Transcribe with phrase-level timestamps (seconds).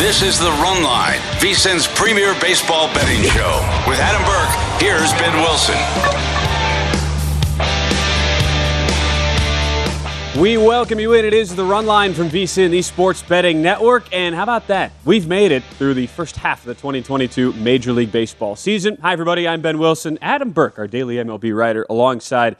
[0.00, 3.60] This is the Run Line, VSIN's premier baseball betting show.
[3.86, 5.76] With Adam Burke, here's Ben Wilson.
[10.40, 11.26] We welcome you in.
[11.26, 14.08] It is the Run Line from VSIN, the Sports Betting Network.
[14.10, 14.92] And how about that?
[15.04, 18.96] We've made it through the first half of the 2022 Major League Baseball season.
[19.02, 19.46] Hi, everybody.
[19.46, 20.16] I'm Ben Wilson.
[20.22, 22.56] Adam Burke, our daily MLB writer, alongside.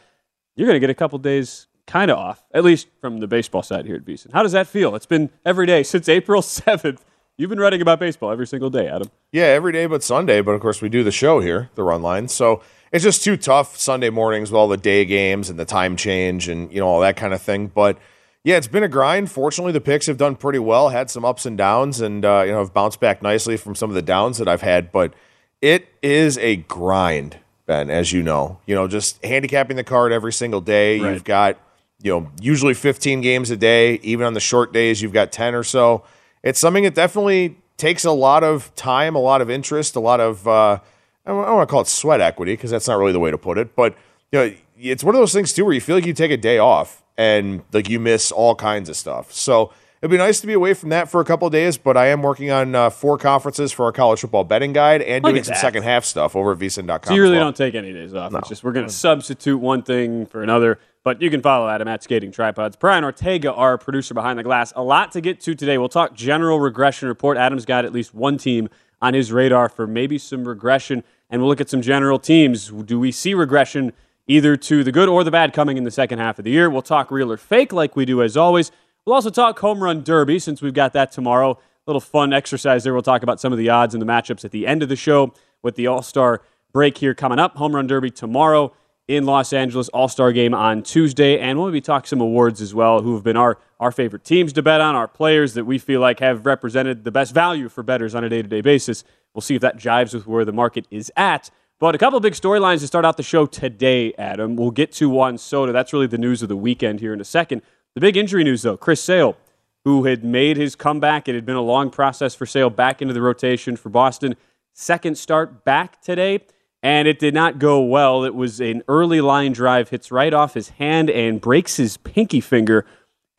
[0.56, 3.62] You're going to get a couple days kind of off, at least from the baseball
[3.62, 4.30] side here at VSIN.
[4.30, 4.94] How does that feel?
[4.94, 6.98] It's been every day since April 7th.
[7.40, 9.10] You've been writing about baseball every single day, Adam.
[9.32, 10.42] Yeah, every day but Sunday.
[10.42, 12.28] But of course, we do the show here, the run line.
[12.28, 12.60] So
[12.92, 16.50] it's just too tough Sunday mornings with all the day games and the time change
[16.50, 17.68] and you know all that kind of thing.
[17.68, 17.96] But
[18.44, 19.30] yeah, it's been a grind.
[19.30, 20.90] Fortunately, the picks have done pretty well.
[20.90, 23.88] Had some ups and downs, and uh, you know have bounced back nicely from some
[23.88, 24.92] of the downs that I've had.
[24.92, 25.14] But
[25.62, 28.58] it is a grind, Ben, as you know.
[28.66, 31.00] You know, just handicapping the card every single day.
[31.00, 31.14] Right.
[31.14, 31.58] You've got
[32.02, 33.94] you know usually 15 games a day.
[34.02, 36.04] Even on the short days, you've got 10 or so
[36.42, 40.20] it's something that definitely takes a lot of time, a lot of interest, a lot
[40.20, 40.78] of uh,
[41.26, 43.38] I don't want to call it sweat equity because that's not really the way to
[43.38, 43.94] put it, but
[44.32, 46.36] you know, it's one of those things too where you feel like you take a
[46.36, 49.32] day off and like you miss all kinds of stuff.
[49.32, 51.96] So it'd be nice to be away from that for a couple of days, but
[51.96, 55.34] I am working on uh, four conferences for our college football betting guide and Look
[55.34, 55.60] doing some that.
[55.60, 57.00] second half stuff over at vsin.com.
[57.04, 57.46] So you really well.
[57.46, 58.34] don't take any days off.
[58.34, 60.78] It's just we're going to substitute one thing for another.
[61.02, 62.76] But you can follow Adam at Skating Tripods.
[62.76, 64.72] Brian Ortega, our producer behind the glass.
[64.76, 65.78] A lot to get to today.
[65.78, 67.38] We'll talk general regression report.
[67.38, 68.68] Adam's got at least one team
[69.00, 72.68] on his radar for maybe some regression, and we'll look at some general teams.
[72.68, 73.94] Do we see regression
[74.26, 76.68] either to the good or the bad coming in the second half of the year?
[76.68, 78.70] We'll talk real or fake like we do as always.
[79.06, 81.52] We'll also talk home run derby since we've got that tomorrow.
[81.52, 81.56] A
[81.86, 82.92] little fun exercise there.
[82.92, 84.96] We'll talk about some of the odds and the matchups at the end of the
[84.96, 85.32] show
[85.62, 87.56] with the All Star break here coming up.
[87.56, 88.74] Home run derby tomorrow
[89.10, 92.72] in Los Angeles, All Star game on Tuesday, and we'll maybe talk some awards as
[92.72, 93.02] well.
[93.02, 96.00] Who have been our our favorite teams to bet on, our players that we feel
[96.00, 99.02] like have represented the best value for bettors on a day to day basis.
[99.34, 101.50] We'll see if that jives with where the market is at.
[101.80, 104.54] But a couple of big storylines to start out the show today, Adam.
[104.54, 105.72] We'll get to Juan Soto.
[105.72, 107.62] That's really the news of the weekend here in a second.
[107.94, 109.36] The big injury news, though, Chris Sale,
[109.84, 111.26] who had made his comeback.
[111.26, 114.36] It had been a long process for Sale back into the rotation for Boston.
[114.72, 116.42] Second start back today,
[116.82, 118.24] and it did not go well.
[118.24, 122.40] It was an early line drive, hits right off his hand and breaks his pinky
[122.40, 122.86] finger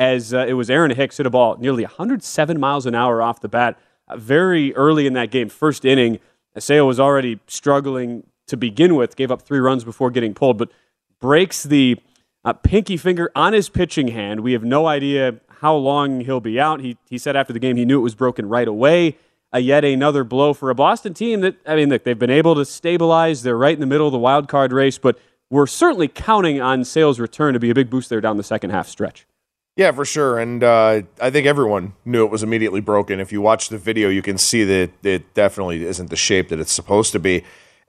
[0.02, 3.40] as uh, it was Aaron Hicks hit a ball nearly 107 miles an hour off
[3.40, 5.47] the bat uh, very early in that game.
[5.47, 6.19] First inning,
[6.57, 10.72] Sale was already struggling to begin with, gave up three runs before getting pulled, but
[11.19, 11.97] breaks the
[12.44, 14.40] uh, pinky finger on his pitching hand.
[14.40, 16.81] We have no idea how long he'll be out.
[16.81, 19.18] He, he said after the game he knew it was broken right away.
[19.53, 22.56] Uh, yet another blow for a Boston team that, I mean, look, they've been able
[22.56, 23.44] to stabilize.
[23.44, 25.19] They're right in the middle of the wild card race, but
[25.50, 28.69] we're certainly counting on Sale's return to be a big boost there down the second
[28.69, 29.28] half stretch.
[29.75, 30.40] Yeah, for sure.
[30.40, 33.19] And uh, I think everyone knew it was immediately broken.
[33.19, 36.59] If you watch the video, you can see that it definitely isn't the shape that
[36.59, 37.44] it's supposed to be.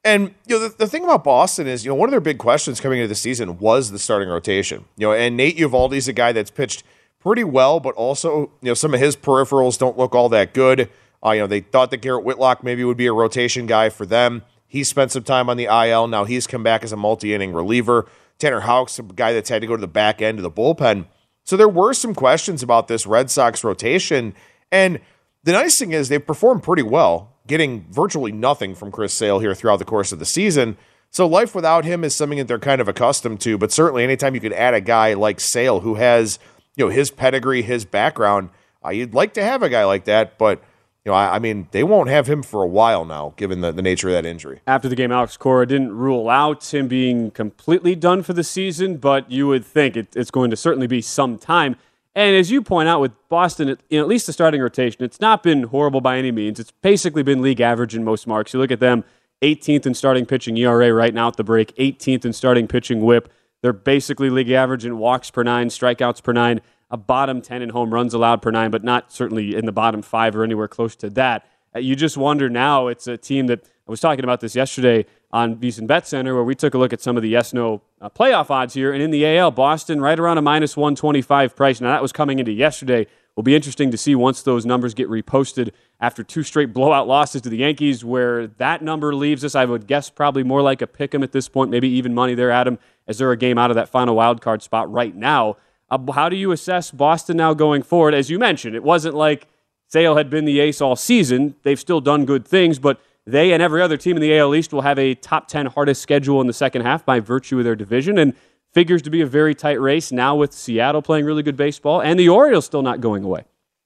[0.05, 2.39] And you know, the, the thing about Boston is, you know, one of their big
[2.39, 4.85] questions coming into the season was the starting rotation.
[4.97, 6.83] You know, and Nate Eovaldi's a guy that's pitched
[7.21, 10.89] pretty well, but also, you know, some of his peripherals don't look all that good.
[11.25, 14.07] Uh, you know, they thought that Garrett Whitlock maybe would be a rotation guy for
[14.07, 14.43] them.
[14.67, 16.09] He spent some time on the IL.
[16.09, 18.07] Now he's come back as a multi-inning reliever.
[18.39, 21.07] Tanner Houck's a guy that's had to go to the back end of the bullpen.
[21.45, 24.35] So there were some questions about this Red Sox rotation.
[24.71, 25.01] And
[25.45, 29.55] the nice thing is they've performed pretty well, getting virtually nothing from Chris Sale here
[29.55, 30.77] throughout the course of the season.
[31.11, 33.59] So life without him is something that they're kind of accustomed to.
[33.59, 36.39] But certainly anytime you can add a guy like Sale who has,
[36.77, 38.49] you know, his pedigree, his background,
[38.85, 40.39] uh, you'd like to have a guy like that.
[40.39, 40.63] But
[41.05, 43.73] you know, I, I mean, they won't have him for a while now, given the,
[43.73, 44.61] the nature of that injury.
[44.67, 48.99] After the game, Alex Cora didn't rule out him being completely done for the season,
[48.99, 51.77] but you would think it, it's going to certainly be some time.
[52.15, 55.21] And as you point out with Boston, you know, at least the starting rotation, it's
[55.21, 56.61] not been horrible by any means.
[56.61, 58.53] It's basically been league average in most marks.
[58.53, 59.05] You look at them,
[59.43, 63.33] 18th in starting pitching ERA right now at the break, 18th in starting pitching whip.
[63.63, 66.61] They're basically league average in walks per nine, strikeouts per nine,
[66.93, 70.03] a bottom 10 in home runs allowed per nine, but not certainly in the bottom
[70.03, 71.47] five or anywhere close to that.
[71.75, 75.07] Uh, you just wonder now, it's a team that I was talking about this yesterday
[75.33, 77.81] on VSIN Bet Center, where we took a look at some of the yes no
[78.03, 78.93] uh, playoff odds here.
[78.93, 81.81] And in the AL, Boston right around a minus 125 price.
[81.81, 83.07] Now, that was coming into yesterday.
[83.35, 87.41] Will be interesting to see once those numbers get reposted after two straight blowout losses
[87.41, 89.55] to the Yankees, where that number leaves us.
[89.55, 92.35] I would guess probably more like a pick 'em at this point, maybe even money
[92.35, 92.79] there, Adam,
[93.09, 95.57] as they're a game out of that final wild card spot right now.
[95.93, 98.15] Uh, how do you assess Boston now going forward?
[98.15, 99.47] As you mentioned, it wasn't like
[99.89, 101.55] Sale had been the ace all season.
[101.65, 104.73] They've still done good things, but they and every other team in the AL East
[104.73, 107.77] will have a top 10 hardest schedule in the second half by virtue of their
[107.77, 108.35] division and
[108.73, 112.19] figures to be a very tight race now with Seattle playing really good baseball and
[112.19, 113.45] the Orioles still not going away.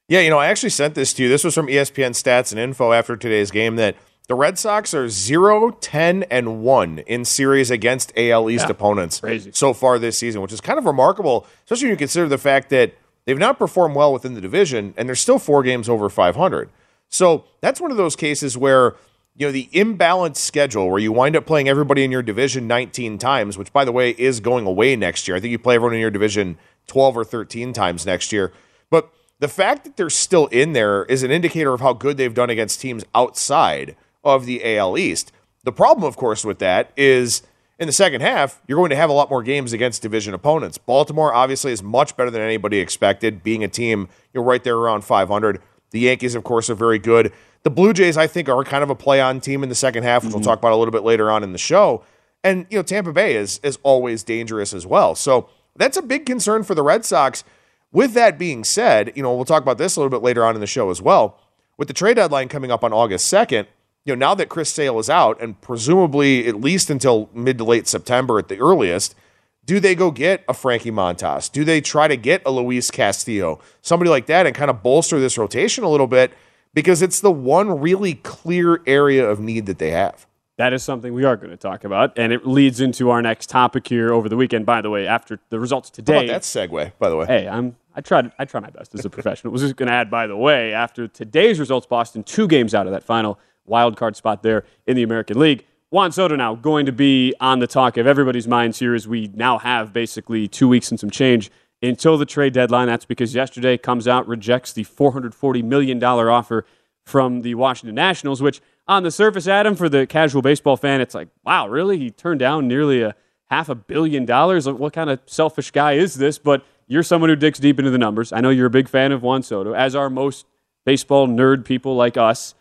[0.08, 1.28] Yeah, you know, I actually sent this to you.
[1.28, 3.96] This was from ESPN Stats and Info after today's game that
[4.28, 9.20] the Red Sox are 0, 10, and 1 in series against AL East Yeah, opponents
[9.20, 9.52] crazy.
[9.54, 12.70] so far this season, which is kind of remarkable, especially when you consider the fact
[12.70, 12.94] that
[13.24, 16.70] they've not performed well within the division and they're still four games over 500.
[17.08, 18.96] So that's one of those cases where
[19.36, 23.18] you know the imbalanced schedule where you wind up playing everybody in your division 19
[23.18, 25.92] times which by the way is going away next year i think you play everyone
[25.92, 26.56] in your division
[26.86, 28.50] 12 or 13 times next year
[28.88, 32.32] but the fact that they're still in there is an indicator of how good they've
[32.32, 33.94] done against teams outside
[34.26, 35.32] of the al east
[35.64, 37.42] the problem of course with that is
[37.78, 40.76] in the second half you're going to have a lot more games against division opponents
[40.76, 45.02] baltimore obviously is much better than anybody expected being a team you're right there around
[45.02, 45.62] 500
[45.92, 47.32] the yankees of course are very good
[47.66, 50.04] the Blue Jays, I think, are kind of a play on team in the second
[50.04, 50.50] half, which we'll mm-hmm.
[50.50, 52.04] talk about a little bit later on in the show.
[52.44, 55.16] And, you know, Tampa Bay is, is always dangerous as well.
[55.16, 57.42] So that's a big concern for the Red Sox.
[57.90, 60.54] With that being said, you know, we'll talk about this a little bit later on
[60.54, 61.40] in the show as well.
[61.76, 63.66] With the trade deadline coming up on August 2nd,
[64.06, 67.64] you know, now that Chris Sale is out and presumably at least until mid to
[67.64, 69.16] late September at the earliest,
[69.64, 71.50] do they go get a Frankie Montas?
[71.50, 73.60] Do they try to get a Luis Castillo?
[73.82, 76.32] Somebody like that and kind of bolster this rotation a little bit
[76.72, 80.24] because it's the one really clear area of need that they have.
[80.56, 83.50] That is something we are going to talk about, and it leads into our next
[83.50, 84.64] topic here over the weekend.
[84.64, 87.26] By the way, after the results How today, about that segue, by the way?
[87.26, 89.52] Hey, I'm I tried I try my best as a professional.
[89.52, 92.86] was just going to add, by the way, after today's results, Boston two games out
[92.86, 95.64] of that final wild card spot there in the American League.
[95.90, 99.30] Juan Soto now going to be on the talk of everybody's minds here as we
[99.34, 102.88] now have basically two weeks and some change until the trade deadline.
[102.88, 106.66] That's because yesterday comes out rejects the 440 million dollar offer
[107.04, 111.14] from the Washington Nationals, which on the surface, Adam, for the casual baseball fan, it's
[111.14, 111.98] like, wow, really?
[111.98, 113.14] He turned down nearly a
[113.46, 114.68] half a billion dollars.
[114.68, 116.38] What kind of selfish guy is this?
[116.38, 118.32] But you're someone who digs deep into the numbers.
[118.32, 120.46] I know you're a big fan of Juan Soto, as are most
[120.84, 122.55] baseball nerd people like us.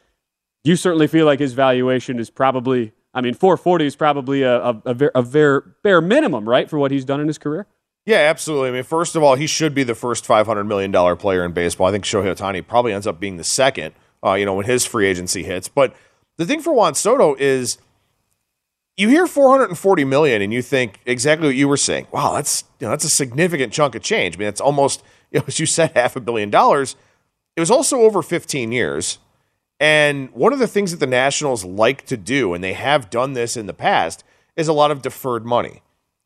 [0.66, 4.82] You certainly feel like his valuation is probably, I mean, 440 is probably a, a,
[4.86, 7.68] a, a bare minimum, right, for what he's done in his career?
[8.06, 8.70] Yeah, absolutely.
[8.70, 11.88] I mean, first of all, he should be the first $500 million player in baseball.
[11.88, 14.86] I think Shohei Ohtani probably ends up being the second, uh, you know, when his
[14.86, 15.68] free agency hits.
[15.68, 15.96] But
[16.38, 17.80] the thing for Juan Soto is
[18.98, 22.08] you hear 440 million and you think exactly what you were saying.
[22.12, 24.36] Wow, that's you know, that's a significant chunk of change.
[24.36, 26.96] I mean, it's almost, you know, as you said, half a billion dollars.
[27.56, 29.20] It was also over 15 years.
[29.80, 33.34] And one of the things that the Nationals like to do, and they have done
[33.34, 34.24] this in the past,
[34.56, 35.82] is a lot of deferred money.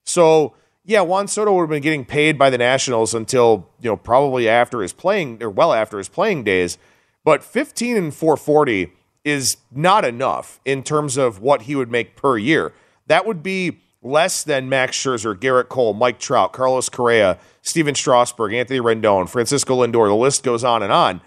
[0.05, 0.53] So,
[0.85, 4.47] yeah, Juan Soto would have been getting paid by the Nationals until, you know, probably
[4.47, 6.77] after his playing, or well after his playing days.
[7.23, 8.91] But 15 and 440
[9.23, 12.73] is not enough in terms of what he would make per year.
[13.07, 18.53] That would be less than Max Scherzer, Gerrit Cole, Mike Trout, Carlos Correa, Stephen Strasburg,
[18.53, 20.07] Anthony Rendon, Francisco Lindor.
[20.07, 21.21] The list goes on and on.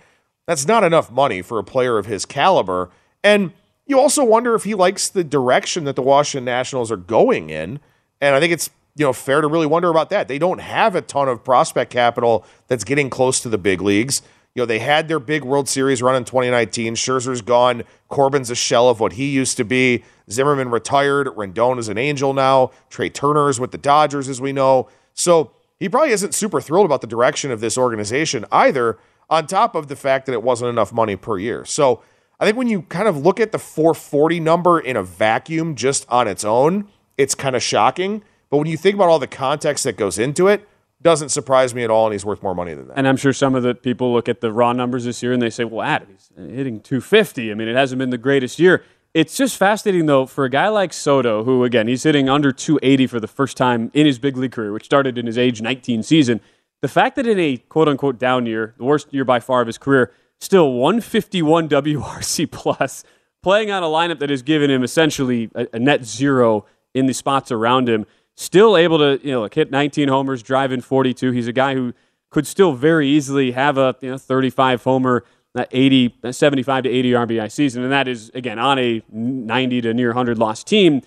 [0.46, 2.90] That's not enough money for a player of his caliber.
[3.22, 3.52] And
[3.86, 7.80] you also wonder if he likes the direction that the Washington Nationals are going in.
[8.20, 10.28] And I think it's you know fair to really wonder about that.
[10.28, 14.22] They don't have a ton of prospect capital that's getting close to the big leagues.
[14.54, 16.94] You know, they had their big World Series run in 2019.
[16.94, 17.84] Scherzer's gone.
[18.08, 20.04] Corbin's a shell of what he used to be.
[20.30, 21.28] Zimmerman retired.
[21.28, 22.70] Rendon is an angel now.
[22.90, 24.88] Trea Turner is with the Dodgers, as we know.
[25.14, 28.98] So he probably isn't super thrilled about the direction of this organization either,
[29.32, 31.64] on top of the fact that it wasn't enough money per year.
[31.64, 32.02] So
[32.38, 36.04] I think when you kind of look at the 440 number in a vacuum just
[36.10, 36.86] on its own,
[37.16, 38.22] it's kind of shocking.
[38.50, 40.68] But when you think about all the context that goes into it,
[41.00, 42.98] doesn't surprise me at all, and he's worth more money than that.
[42.98, 45.40] And I'm sure some of the people look at the raw numbers this year and
[45.40, 47.50] they say, well, Adam, he's hitting 250.
[47.50, 48.84] I mean, it hasn't been the greatest year.
[49.14, 53.06] It's just fascinating, though, for a guy like Soto, who, again, he's hitting under 280
[53.06, 56.02] for the first time in his big league career, which started in his age 19
[56.02, 56.40] season,
[56.82, 59.66] the fact that in a quote unquote down year, the worst year by far of
[59.66, 63.04] his career, still 151 WRC plus,
[63.42, 67.14] playing on a lineup that has given him essentially a, a net zero in the
[67.14, 71.30] spots around him, still able to you know like hit 19 homers, drive in 42.
[71.30, 71.94] He's a guy who
[72.30, 75.24] could still very easily have a you know 35 homer,
[75.54, 79.82] uh, 80, uh, 75 to 80 RBI season, and that is again on a 90
[79.82, 81.02] to near 100 loss team.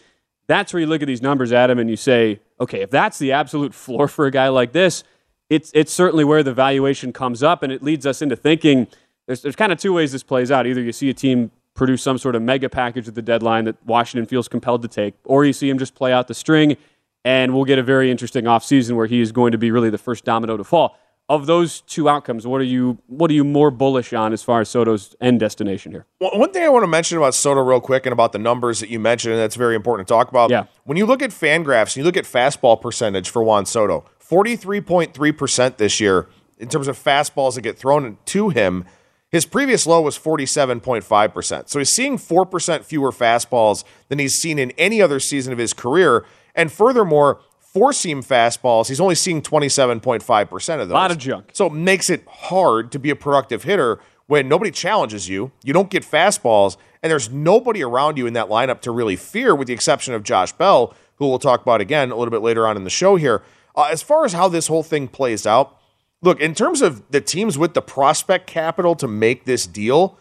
[0.47, 3.33] That's where you look at these numbers, Adam, and you say, okay, if that's the
[3.33, 5.03] absolute floor for a guy like this,
[5.49, 8.87] it's it's certainly where the valuation comes up, and it leads us into thinking.
[9.27, 10.67] There's, there's kind of two ways this plays out.
[10.67, 13.75] Either you see a team produce some sort of mega package at the deadline that
[13.85, 16.77] Washington feels compelled to take, or you see him just play out the string,
[17.23, 19.97] and we'll get a very interesting offseason where he is going to be really the
[19.97, 20.97] first domino to fall
[21.27, 24.61] of those two outcomes, what are you what are you more bullish on as far
[24.61, 26.05] as Soto's end destination here?
[26.19, 28.79] Well, one thing I want to mention about Soto real quick and about the numbers
[28.79, 30.51] that you mentioned, and that's very important to talk about.
[30.51, 30.65] Yeah.
[30.83, 34.55] When you look at Fangraphs and you look at fastball percentage for Juan Soto, forty
[34.55, 36.27] three point three percent this year
[36.57, 38.85] in terms of fastballs that get thrown to him.
[39.31, 41.67] His previous low was 47.5%.
[41.67, 45.73] So he's seeing 4% fewer fastballs than he's seen in any other season of his
[45.73, 46.23] career.
[46.53, 50.89] And furthermore, four seam fastballs, he's only seeing 27.5% of those.
[50.89, 51.49] A lot of junk.
[51.51, 55.73] So it makes it hard to be a productive hitter when nobody challenges you, you
[55.73, 59.67] don't get fastballs, and there's nobody around you in that lineup to really fear, with
[59.67, 62.75] the exception of Josh Bell, who we'll talk about again a little bit later on
[62.75, 63.43] in the show here.
[63.75, 65.77] Uh, as far as how this whole thing plays out,
[66.21, 70.17] look, in terms of the teams with the prospect capital to make this deal,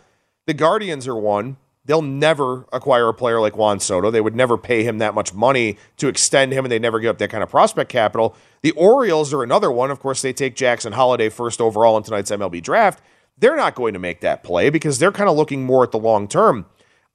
[0.46, 1.56] the Guardians are one.
[1.86, 4.10] They'll never acquire a player like Juan Soto.
[4.10, 7.10] They would never pay him that much money to extend him, and they never give
[7.10, 8.34] up that kind of prospect capital.
[8.62, 9.90] The Orioles are another one.
[9.90, 13.02] Of course, they take Jackson Holliday first overall in tonight's MLB draft.
[13.36, 15.98] They're not going to make that play because they're kind of looking more at the
[15.98, 16.66] long term.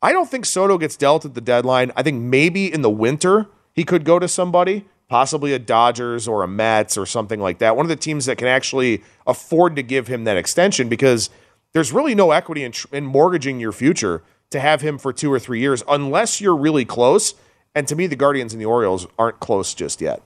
[0.02, 1.92] I don't think Soto gets dealt at the deadline.
[1.96, 6.44] I think maybe in the winter he could go to somebody, possibly a Dodgers or
[6.44, 7.76] a Mets or something like that.
[7.76, 11.30] One of the teams that can actually afford to give him that extension because
[11.74, 15.40] there's really no equity in, in mortgaging your future to have him for two or
[15.40, 17.34] three years unless you're really close.
[17.76, 20.22] And to me, the Guardians and the Orioles aren't close just yet.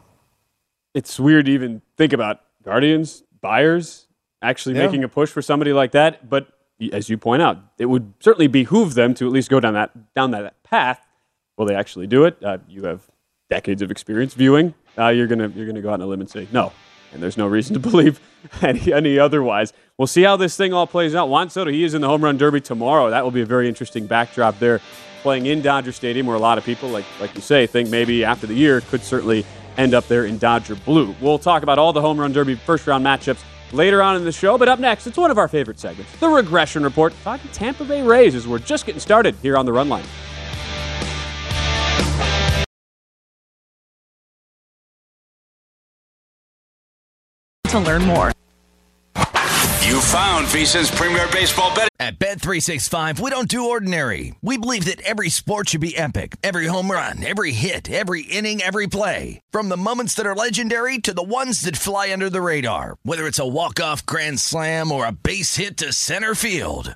[0.94, 4.08] It's weird to even think about Guardians, buyers
[4.44, 4.86] actually yeah.
[4.86, 6.30] making a push for somebody like that.
[6.30, 6.48] But
[6.92, 10.14] as you point out, it would certainly behoove them to at least go down that
[10.14, 11.00] down that path.
[11.58, 12.38] Will they actually do it?
[12.44, 13.10] Uh, you have
[13.54, 14.74] decades of experience viewing.
[14.98, 16.72] Uh, you're gonna you're gonna go out on a limb and say no
[17.14, 18.20] and there's no reason to believe
[18.62, 19.72] any, any otherwise.
[19.98, 21.30] We'll see how this thing all plays out.
[21.30, 23.10] Juan Soto, he is in the home run derby tomorrow.
[23.10, 24.82] That will be a very interesting backdrop there,
[25.22, 28.26] playing in Dodger Stadium, where a lot of people, like like you say, think maybe
[28.26, 29.46] after the year could certainly
[29.78, 31.16] end up there in Dodger blue.
[31.22, 34.32] We'll talk about all the home run derby first round matchups later on in the
[34.32, 34.58] show.
[34.58, 37.14] But up next, it's one of our favorite segments, the regression report.
[37.24, 40.06] Talking Tampa Bay Rays as we're just getting started here on the Run Line.
[47.74, 48.32] To learn more.
[49.86, 51.90] You found VSIN's premier baseball bet.
[52.00, 54.34] At Bet365, we don't do ordinary.
[54.42, 56.36] We believe that every sport should be epic.
[56.42, 59.40] Every home run, every hit, every inning, every play.
[59.52, 62.98] From the moments that are legendary to the ones that fly under the radar.
[63.04, 66.96] Whether it's a walk-off grand slam or a base hit to center field.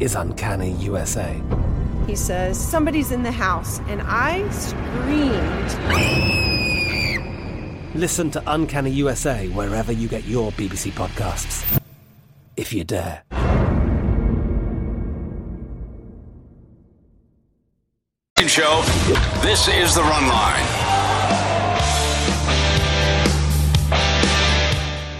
[0.00, 1.40] is Uncanny USA
[2.06, 3.80] he says, Somebody's in the house.
[3.88, 5.74] And I screamed.
[7.94, 11.80] Listen to Uncanny USA wherever you get your BBC podcasts,
[12.56, 13.22] if you dare.
[18.46, 18.82] Show.
[19.42, 20.83] This is the Run Line.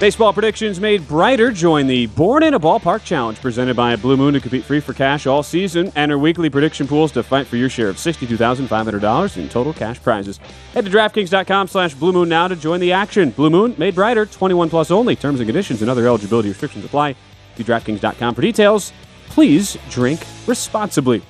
[0.05, 1.51] Baseball predictions made brighter.
[1.51, 4.93] Join the Born in a Ballpark Challenge presented by Blue Moon to compete free for
[4.93, 5.91] cash all season.
[5.97, 10.37] Enter weekly prediction pools to fight for your share of $62,500 in total cash prizes.
[10.75, 13.31] Head to DraftKings.com slash Blue Moon now to join the action.
[13.31, 15.17] Blue Moon made brighter, 21 plus only.
[15.17, 17.17] Terms and conditions and other eligibility restrictions apply.
[17.57, 18.93] See DraftKings.com for details.
[19.29, 21.23] Please drink responsibly.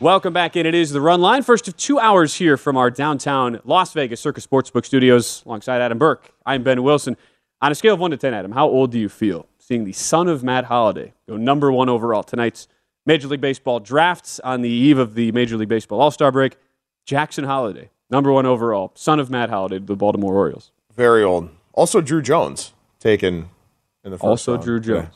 [0.00, 0.66] Welcome back in.
[0.66, 1.44] It is the Run Line.
[1.44, 5.98] First of two hours here from our downtown Las Vegas Circa Sportsbook studios alongside Adam
[5.98, 6.32] Burke.
[6.44, 7.16] I'm Ben Wilson.
[7.60, 9.92] On a scale of 1 to 10, Adam, how old do you feel seeing the
[9.92, 12.68] son of Matt Holliday go number one overall tonight's
[13.04, 16.56] Major League Baseball drafts on the eve of the Major League Baseball All Star break?
[17.04, 20.70] Jackson Holliday, number one overall, son of Matt Holliday, the Baltimore Orioles.
[20.94, 21.48] Very old.
[21.72, 23.48] Also, Drew Jones taken
[24.04, 24.64] in the first Also, round.
[24.64, 25.08] Drew Jones.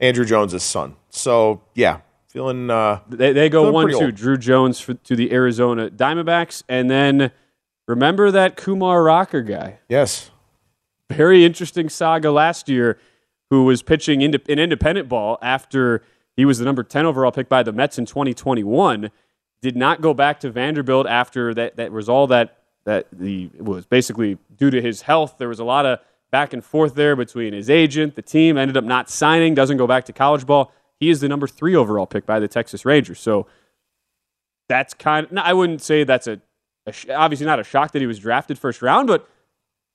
[0.00, 0.12] Yeah.
[0.12, 0.96] Andruw Jones' son.
[1.10, 2.70] So yeah, feeling.
[2.70, 3.96] Uh, They, they go Feeling one two.
[4.06, 4.14] old.
[4.14, 7.32] Drew Jones for, to the Arizona Diamondbacks, and then
[7.88, 9.80] remember that Kumar Rocker guy.
[9.88, 10.30] yes.
[11.10, 12.98] Very interesting saga last year,
[13.50, 16.02] who was pitching in independent ball after
[16.36, 19.10] he was the number ten overall pick by the Mets in 2021.
[19.60, 21.76] Did not go back to Vanderbilt after that.
[21.76, 25.36] That was all that that the was basically due to his health.
[25.38, 25.98] There was a lot of
[26.30, 28.56] back and forth there between his agent, the team.
[28.56, 29.54] Ended up not signing.
[29.54, 30.72] Doesn't go back to college ball.
[30.98, 33.20] He is the number three overall pick by the Texas Rangers.
[33.20, 33.46] So
[34.68, 36.40] that's kind of, I wouldn't say that's a,
[36.86, 39.28] a obviously not a shock that he was drafted first round, but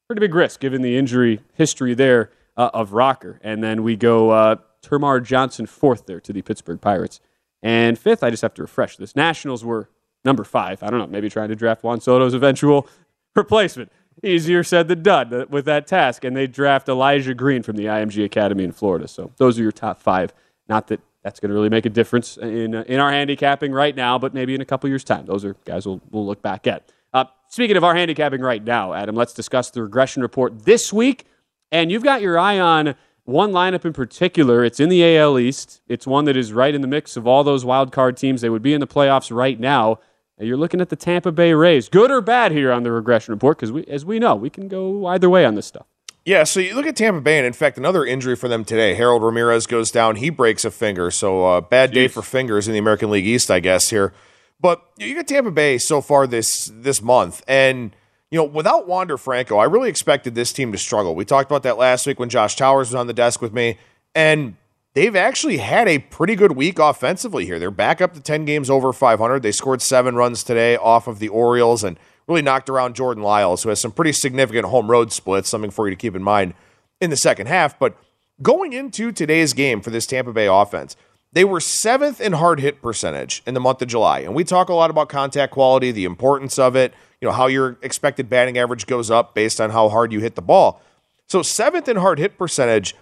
[0.07, 3.39] pretty big risk given the injury history there uh, of Rocker.
[3.43, 7.19] And then we go uh, Termarr Johnson fourth there to the Pittsburgh Pirates.
[7.63, 9.15] And fifth, I just have to refresh this.
[9.15, 9.89] Nationals were
[10.23, 10.83] number five.
[10.83, 12.87] I don't know, maybe trying to draft Juan Soto's eventual
[13.35, 13.91] replacement.
[14.23, 16.23] Easier said than done uh, with that task.
[16.23, 19.07] And they draft Elijah Green from the IMG Academy in Florida.
[19.07, 20.33] So those are your top five.
[20.67, 23.95] Not that that's going to really make a difference in, uh, in our handicapping right
[23.95, 25.25] now, but maybe in a couple years' time.
[25.25, 26.91] Those are guys we'll, we'll look back at.
[27.15, 31.23] Uh, speaking of our handicapping right now, Adam, let's discuss the regression report this week.
[31.71, 32.93] And you've got your eye on
[33.23, 34.65] one lineup in particular.
[34.65, 35.79] It's in the AL East.
[35.87, 38.41] It's one that is right in the mix of all those wild card teams.
[38.41, 39.99] They would be in the playoffs right now.
[40.37, 41.87] And you're looking at the Tampa Bay Rays.
[41.87, 43.59] Good or bad here on the regression report?
[43.59, 45.85] Because we, as we know, we can go either way on this stuff.
[46.25, 48.95] Yeah, so you look at Tampa Bay, and in fact, another injury for them today.
[48.95, 51.11] Harold Ramirez goes down; he breaks a finger.
[51.11, 54.11] So uh, bad day for fingers in the American League East, I guess here.
[54.59, 57.95] But you got Tampa Bay so far this this month, and
[58.31, 61.15] you know without Wander Franco, I really expected this team to struggle.
[61.15, 63.77] We talked about that last week when Josh Towers was on the desk with me,
[64.13, 64.55] and
[64.93, 67.59] they've actually had a pretty good week offensively here.
[67.59, 69.43] They're back up to ten games over 500.
[69.43, 73.63] They scored seven runs today off of the Orioles and really knocked around Jordan Lyles,
[73.63, 76.53] who has some pretty significant home road splits, something for you to keep in mind
[76.99, 77.77] in the second half.
[77.77, 77.95] But
[78.41, 80.95] going into today's game for this Tampa Bay offense,
[81.35, 84.19] they were seventh in hard hit percentage in the month of July.
[84.19, 87.47] And we talk a lot about contact quality, the importance of it, you know, how
[87.47, 90.81] your expected batting average goes up based on how hard you hit the ball.
[91.27, 92.95] So seventh in hard hit percentage,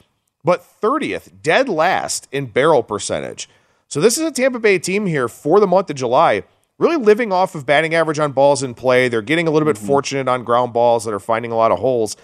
[0.43, 3.47] but 30th, dead last in barrel percentage.
[3.87, 6.43] So this is a Tampa Bay team here for the month of July,
[6.79, 9.09] really living off of batting average on balls in play.
[9.09, 9.85] They're getting a little bit mm-hmm.
[9.85, 12.17] fortunate on ground balls that are finding a lot of holes.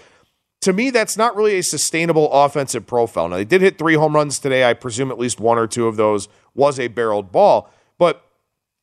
[0.62, 3.28] To me, that's not really a sustainable offensive profile.
[3.28, 4.68] Now, they did hit three home runs today.
[4.68, 8.26] I presume at least one or two of those was a barreled ball, but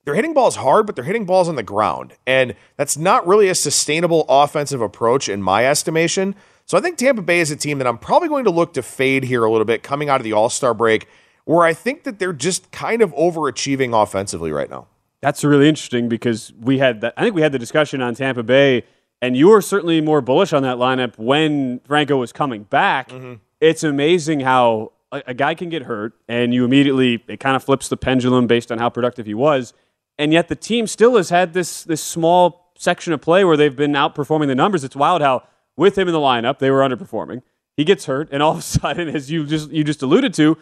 [0.03, 2.13] they're hitting balls hard, but they're hitting balls on the ground.
[2.25, 6.33] And that's not really a sustainable offensive approach in my estimation.
[6.65, 8.81] So I think Tampa Bay is a team that I'm probably going to look to
[8.81, 11.07] fade here a little bit coming out of the All Star break,
[11.45, 14.87] where I think that they're just kind of overachieving offensively right now.
[15.21, 17.13] That's really interesting because we had that.
[17.17, 18.83] I think we had the discussion on Tampa Bay,
[19.21, 23.09] and you were certainly more bullish on that lineup when Franco was coming back.
[23.09, 23.35] Mm-hmm.
[23.59, 27.63] It's amazing how a, a guy can get hurt, and you immediately it kind of
[27.63, 29.73] flips the pendulum based on how productive he was,
[30.17, 33.75] and yet the team still has had this this small section of play where they've
[33.75, 34.83] been outperforming the numbers.
[34.83, 35.43] It's wild how
[35.75, 37.41] with him in the lineup they were underperforming.
[37.75, 40.57] He gets hurt, and all of a sudden, as you just you just alluded to,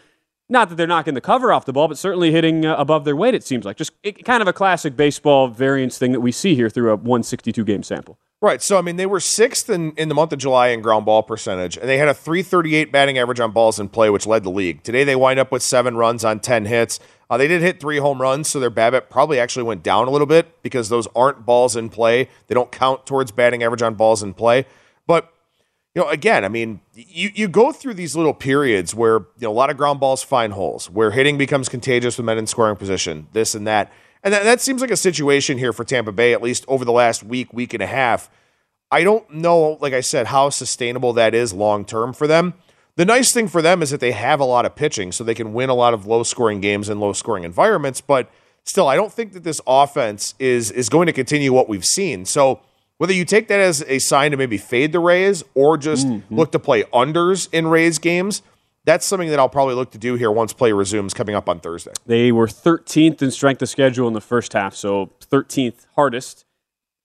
[0.50, 3.16] not that they're knocking the cover off the ball, but certainly hitting uh, above their
[3.16, 3.34] weight.
[3.34, 6.56] It seems like just it, kind of a classic baseball variance thing that we see
[6.56, 8.18] here through a 162 game sample.
[8.42, 8.62] Right.
[8.62, 11.24] So, I mean, they were sixth in, in the month of July in ground ball
[11.24, 14.52] percentage, and they had a 338 batting average on balls in play, which led the
[14.52, 14.84] league.
[14.84, 17.00] Today, they wind up with seven runs on 10 hits.
[17.30, 20.12] Uh, they did hit three home runs, so their BABIP probably actually went down a
[20.12, 22.30] little bit because those aren't balls in play.
[22.46, 24.66] They don't count towards batting average on balls in play.
[25.96, 29.52] You know, again, I mean, you, you go through these little periods where you know
[29.52, 32.76] a lot of ground balls find holes, where hitting becomes contagious with men in scoring
[32.76, 36.34] position, this and that, and that, that seems like a situation here for Tampa Bay,
[36.34, 38.30] at least over the last week, week and a half.
[38.92, 42.56] I don't know, like I said, how sustainable that is long term for them.
[42.98, 45.34] The nice thing for them is that they have a lot of pitching, so they
[45.34, 48.02] can win a lot of low scoring games in low scoring environments.
[48.02, 48.30] But
[48.66, 52.26] still, I don't think that this offense is is going to continue what we've seen.
[52.26, 52.60] So
[52.98, 56.36] whether you take that as a sign to maybe fade the Rays or just mm-hmm.
[56.36, 58.42] look to play unders in Rays games,
[58.86, 61.60] that's something that I'll probably look to do here once play resumes coming up on
[61.60, 61.92] Thursday.
[62.06, 66.46] They were 13th in strength of schedule in the first half, so 13th hardest.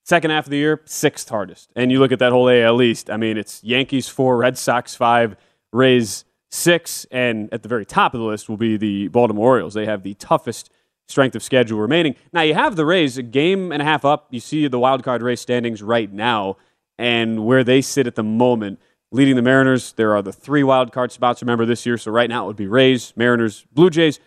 [0.05, 1.71] Second half of the year, sixth hardest.
[1.77, 3.11] And you look at that whole AL East.
[3.11, 5.37] I mean, it's Yankees four, Red Sox five,
[5.73, 9.75] Rays six, and at the very top of the list will be the Baltimore Orioles.
[9.75, 10.71] They have the toughest
[11.11, 12.15] strength of schedule remaining.
[12.33, 14.29] Now you have the Rays a game and a half up.
[14.31, 16.57] You see the wild card race standings right now,
[16.99, 18.81] and where they sit at the moment.
[19.13, 21.43] Leading the Mariners, there are the three wild card spots.
[21.43, 24.21] Remember this year, so right now it would be Rays, Mariners, Blue Jays.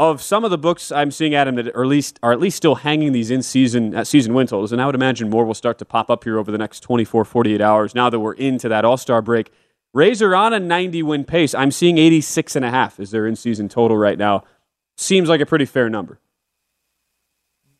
[0.00, 2.56] Of some of the books I'm seeing, Adam, that are at least are at least
[2.56, 5.54] still hanging these in season uh, season win totals, and I would imagine more will
[5.54, 7.96] start to pop up here over the next 24, 48 hours.
[7.96, 9.50] Now that we're into that All Star break,
[9.94, 11.54] Rays are on a 90 win pace.
[11.54, 14.44] I'm seeing 86 and a half is their in season total right now.
[14.96, 16.20] Seems like a pretty fair number.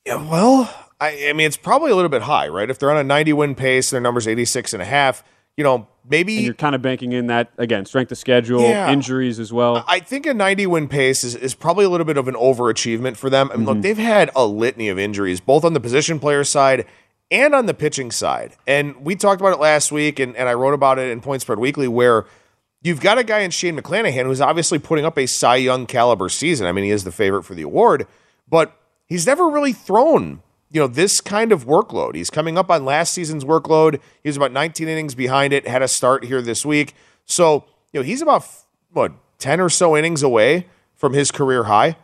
[0.08, 2.70] Yeah, well, I, I mean, it's probably a little bit high, right?
[2.70, 5.22] If they're on a 90 win pace, their number's 86 and a half,
[5.58, 6.36] you know, maybe.
[6.36, 9.84] And you're kind of banking in that, again, strength of schedule, yeah, injuries as well.
[9.86, 13.18] I think a 90 win pace is, is probably a little bit of an overachievement
[13.18, 13.50] for them.
[13.50, 13.74] I mean, mm-hmm.
[13.74, 16.86] look, they've had a litany of injuries, both on the position player side
[17.30, 18.56] and on the pitching side.
[18.66, 21.42] And we talked about it last week, and, and I wrote about it in Point
[21.42, 22.24] Spread Weekly, where
[22.80, 26.30] you've got a guy in Shane McClanahan who's obviously putting up a Cy Young caliber
[26.30, 26.66] season.
[26.66, 28.06] I mean, he is the favorite for the award,
[28.48, 28.74] but
[29.08, 32.14] he's never really thrown you know this kind of workload.
[32.14, 34.00] He's coming up on last season's workload.
[34.22, 35.66] He was about 19 innings behind it.
[35.66, 36.94] Had a start here this week,
[37.24, 38.46] so you know he's about
[38.92, 41.96] what 10 or so innings away from his career high.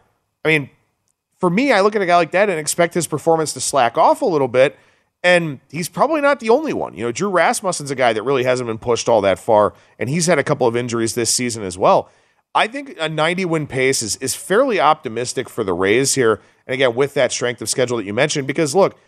[0.45, 0.71] I mean,
[1.38, 3.99] for me, I look at a guy like that and expect his performance to slack
[3.99, 4.77] off a little bit.
[5.23, 6.95] And he's probably not the only one.
[6.95, 10.11] You know, Drew Rasmussen's a guy that really hasn't been pushed all that far, and
[10.11, 12.11] he's had a couple of injuries this season as well.
[12.55, 16.40] I think a 90 win pace is, is fairly optimistic for the Rays here.
[16.66, 18.98] And again, with that strength of schedule that you mentioned, because look,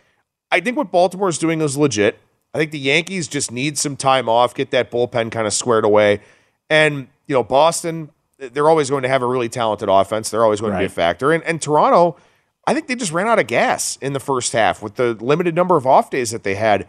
[0.51, 2.19] I think what Baltimore is doing is legit.
[2.53, 5.85] I think the Yankees just need some time off, get that bullpen kind of squared
[5.85, 6.21] away.
[6.69, 10.29] And, you know, Boston, they're always going to have a really talented offense.
[10.29, 10.79] They're always going right.
[10.79, 11.31] to be a factor.
[11.31, 12.17] And, and Toronto,
[12.65, 15.55] I think they just ran out of gas in the first half with the limited
[15.55, 16.87] number of off days that they had.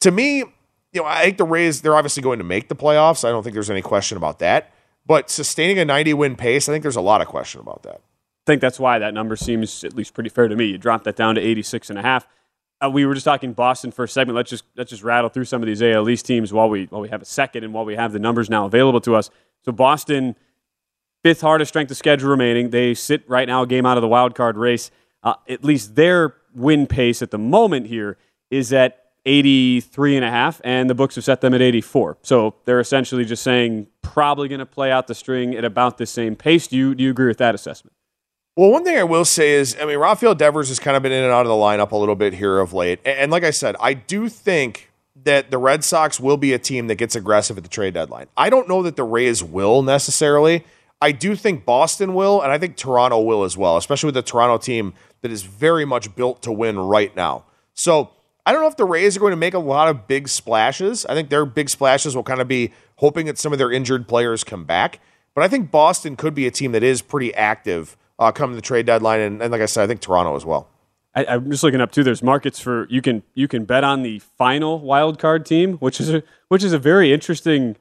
[0.00, 3.24] To me, you know, I think the Rays, they're obviously going to make the playoffs.
[3.26, 4.72] I don't think there's any question about that.
[5.06, 8.00] But sustaining a 90 win pace, I think there's a lot of question about that.
[8.44, 10.66] I think that's why that number seems at least pretty fair to me.
[10.66, 12.26] You drop that down to 86 and a half.
[12.84, 14.36] Uh, we were just talking Boston for a segment.
[14.36, 17.00] Let's just let's just rattle through some of these AL East teams while we while
[17.00, 19.30] we have a second and while we have the numbers now available to us.
[19.64, 20.36] So Boston,
[21.22, 22.70] fifth hardest strength of schedule remaining.
[22.70, 24.90] They sit right now a game out of the wild card race
[25.24, 28.16] uh, at least their win pace at the moment here
[28.50, 32.54] is at 83 and a half and the books have set them at 84 so
[32.66, 36.36] they're essentially just saying probably going to play out the string at about the same
[36.36, 37.93] pace do you, do you agree with that assessment
[38.56, 41.12] well, one thing I will say is, I mean, Rafael Devers has kind of been
[41.12, 43.00] in and out of the lineup a little bit here of late.
[43.04, 44.92] And like I said, I do think
[45.24, 48.26] that the Red Sox will be a team that gets aggressive at the trade deadline.
[48.36, 50.64] I don't know that the Rays will necessarily.
[51.00, 54.22] I do think Boston will, and I think Toronto will as well, especially with the
[54.22, 57.44] Toronto team that is very much built to win right now.
[57.74, 58.10] So
[58.46, 61.04] I don't know if the Rays are going to make a lot of big splashes.
[61.06, 64.06] I think their big splashes will kind of be hoping that some of their injured
[64.06, 65.00] players come back.
[65.34, 68.60] But I think Boston could be a team that is pretty active uh, come the
[68.60, 70.68] trade deadline, and, and like I said, I think Toronto as well.
[71.14, 72.02] I, am just looking up too.
[72.02, 76.00] There's markets for you can you can bet on the final wild card team, which
[76.00, 77.76] is a which is a very interesting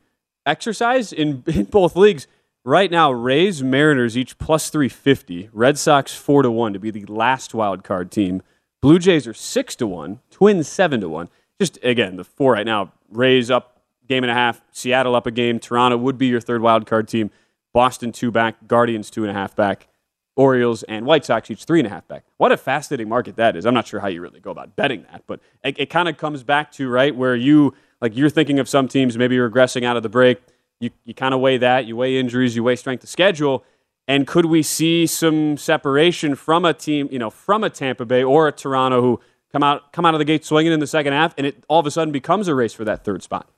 [0.45, 2.27] exercise in in both leagues.
[2.65, 5.49] Right now, Rays, Mariners each plus 350.
[5.51, 8.41] Red Sox 4 to 1 to be the last wild card team.
[8.81, 10.21] Blue Jays are 6 to 1.
[10.31, 11.27] Twins 7 to 1.
[11.59, 12.93] Just again, the four right now.
[13.09, 14.61] Rays up game and a half.
[14.71, 15.59] Seattle up a game.
[15.59, 17.31] Toronto would be your third wild card team.
[17.73, 18.67] Boston two back.
[18.67, 19.87] Guardians two and a half back.
[20.35, 22.23] Orioles and White Sox each three and a half back.
[22.37, 23.65] What a fascinating market that is.
[23.65, 26.17] I'm not sure how you really go about betting that, but it, it kind of
[26.17, 29.95] comes back to right where you like you're thinking of some teams maybe regressing out
[29.95, 30.39] of the break
[30.83, 33.63] you, you kind of weigh that, you weigh injuries, you weigh strength of schedule.
[34.07, 38.21] And could we see some separation from a team, you know, from a Tampa Bay
[38.21, 41.13] or a Toronto who come out come out of the gate swinging in the second
[41.13, 43.49] half, and it all of a sudden becomes a race for that third spot?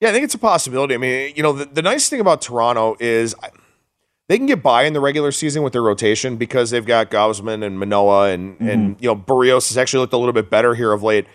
[0.00, 0.94] Yeah, I think it's a possibility.
[0.94, 3.34] I mean, you know, the, the nice thing about Toronto is
[4.28, 7.64] they can get by in the regular season with their rotation because they've got Gausman
[7.64, 8.68] and Manoah and mm-hmm.
[8.68, 11.26] and you know Berrios has actually looked a little bit better here of late.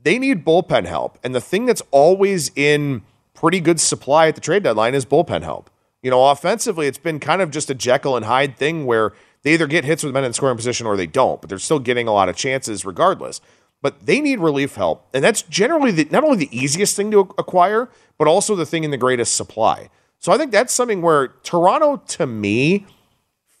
[0.00, 3.02] They need bullpen help, and the thing that's always in
[3.34, 5.70] pretty good supply at the trade deadline is bullpen help.
[6.02, 9.54] You know, offensively, it's been kind of just a Jekyll and Hyde thing where they
[9.54, 12.06] either get hits with men in scoring position or they don't, but they're still getting
[12.08, 13.40] a lot of chances regardless.
[13.82, 17.20] But they need relief help, and that's generally the, not only the easiest thing to
[17.38, 19.90] acquire, but also the thing in the greatest supply.
[20.20, 22.86] So I think that's something where Toronto, to me,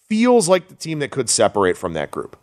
[0.08, 2.36] feels like the team that could separate from that group.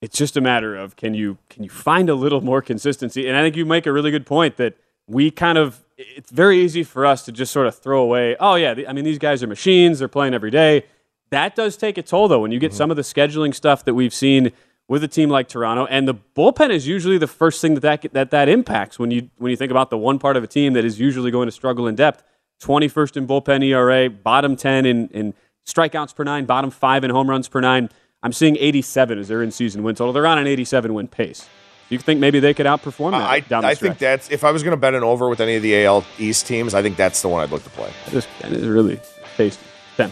[0.00, 3.36] It's just a matter of can you can you find a little more consistency, and
[3.36, 6.82] I think you make a really good point that we kind of it's very easy
[6.82, 8.36] for us to just sort of throw away.
[8.38, 10.84] Oh yeah, I mean these guys are machines; they're playing every day.
[11.30, 12.76] That does take a toll, though, when you get mm-hmm.
[12.76, 14.52] some of the scheduling stuff that we've seen
[14.86, 18.12] with a team like Toronto, and the bullpen is usually the first thing that that
[18.12, 20.74] that, that impacts when you when you think about the one part of a team
[20.74, 22.22] that is usually going to struggle in depth.
[22.60, 25.34] Twenty first in bullpen ERA, bottom ten in in
[25.66, 27.90] strikeouts per nine, bottom five in home runs per nine.
[28.22, 30.12] I'm seeing 87 as their in season win total.
[30.12, 31.48] They're on an 87 win pace
[31.88, 33.22] you think maybe they could outperform that?
[33.22, 35.40] I, down the I think that's if I was going to bet an over with
[35.40, 37.90] any of the AL East teams, I think that's the one I'd look to play.
[38.06, 39.00] That is, that is really
[39.36, 39.64] tasty.
[39.96, 40.10] 10.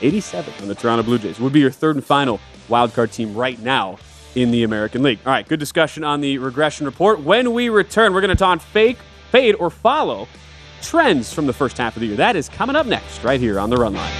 [0.00, 3.58] 87 on the Toronto Blue Jays would be your third and final wildcard team right
[3.60, 3.98] now
[4.34, 5.18] in the American League.
[5.24, 7.20] All right, good discussion on the regression report.
[7.20, 8.98] When we return, we're going to talk fake,
[9.30, 10.28] fade, or follow
[10.82, 12.16] trends from the first half of the year.
[12.16, 14.12] That is coming up next, right here on the Run Line.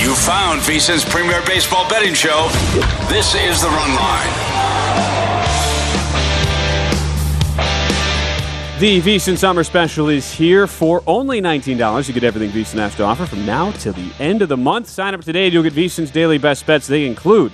[0.00, 2.48] You found VSIN's premier baseball betting show.
[3.08, 4.58] This is the Run Line.
[8.78, 12.06] The VSIN Summer Special is here for only $19.
[12.06, 14.88] You get everything VSIN has to offer from now till the end of the month.
[14.88, 15.46] Sign up today.
[15.46, 16.86] And you'll get VSIN's daily best bets.
[16.86, 17.50] They include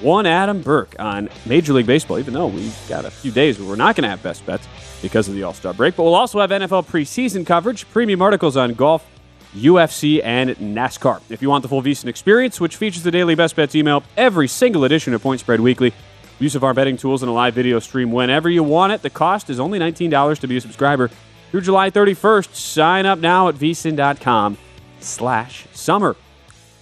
[0.00, 3.68] one Adam Burke on Major League Baseball, even though we've got a few days where
[3.68, 4.66] we're not going to have best bets
[5.02, 5.96] because of the All Star break.
[5.96, 9.06] But we'll also have NFL preseason coverage, premium articles on golf,
[9.54, 11.20] UFC, and NASCAR.
[11.30, 14.48] If you want the full VSIN experience, which features the daily best bets email, every
[14.48, 15.92] single edition of Point Spread Weekly,
[16.38, 19.02] Use of our betting tools and a live video stream whenever you want it.
[19.02, 21.10] The cost is only $19 to be a subscriber
[21.50, 22.54] through July 31st.
[22.54, 24.56] Sign up now at vsin.com
[25.00, 26.16] slash summer.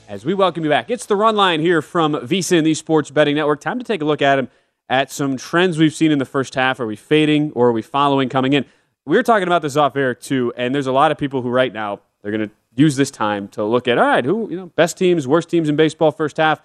[0.09, 3.35] As we welcome you back, it's the run line here from VSIN, the Sports Betting
[3.35, 3.61] Network.
[3.61, 4.49] Time to take a look at them
[4.89, 6.79] at some trends we've seen in the first half.
[6.79, 8.65] Are we fading or are we following coming in?
[9.05, 11.49] We were talking about this off air too, and there's a lot of people who
[11.49, 14.57] right now they're going to use this time to look at all right, who you
[14.57, 16.61] know, best teams, worst teams in baseball first half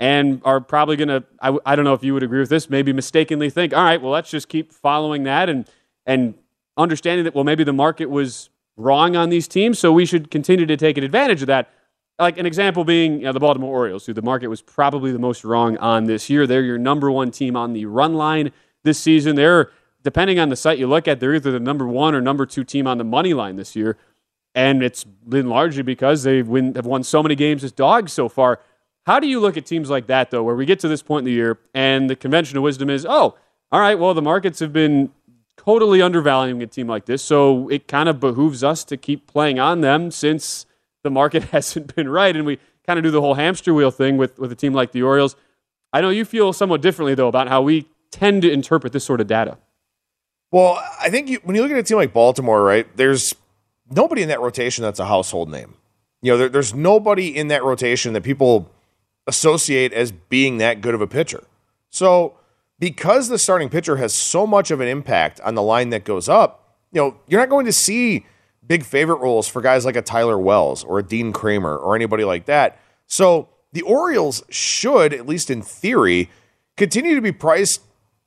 [0.00, 2.68] and are probably going to I, I don't know if you would agree with this
[2.68, 5.68] maybe mistakenly think all right well let's just keep following that and
[6.04, 6.34] and
[6.76, 10.66] understanding that well maybe the market was wrong on these teams so we should continue
[10.66, 11.70] to take advantage of that
[12.18, 15.18] like an example being you know, the baltimore orioles who the market was probably the
[15.18, 16.46] most wrong on this year.
[16.46, 18.52] They're your number one team on the run line
[18.84, 19.36] this season.
[19.36, 19.70] They're
[20.02, 22.62] depending on the site you look at they're either the number one or number two
[22.62, 23.96] team on the money line this year.
[24.54, 28.28] And it's been largely because they win, have won so many games as dogs so
[28.28, 28.60] far.
[29.06, 31.22] How do you look at teams like that, though, where we get to this point
[31.22, 33.36] in the year and the conventional wisdom is, oh,
[33.72, 35.10] all right, well, the markets have been
[35.56, 39.58] totally undervaluing a team like this, so it kind of behooves us to keep playing
[39.58, 40.66] on them since
[41.04, 42.34] the market hasn't been right.
[42.34, 44.90] And we kind of do the whole hamster wheel thing with, with a team like
[44.90, 45.36] the Orioles.
[45.92, 49.20] I know you feel somewhat differently, though, about how we tend to interpret this sort
[49.20, 49.58] of data.
[50.50, 53.34] Well, I think you, when you look at a team like Baltimore, right, there's
[53.90, 55.74] nobody in that rotation that's a household name.
[56.22, 58.70] You know, there, there's nobody in that rotation that people
[59.26, 61.44] associate as being that good of a pitcher.
[61.90, 62.34] So,
[62.78, 66.28] because the starting pitcher has so much of an impact on the line that goes
[66.28, 68.26] up, you know, you're not going to see
[68.66, 72.24] big favorite roles for guys like a Tyler Wells or a Dean Kremer or anybody
[72.24, 72.78] like that.
[73.06, 76.30] So, the Orioles should, at least in theory,
[76.76, 77.82] continue to be priced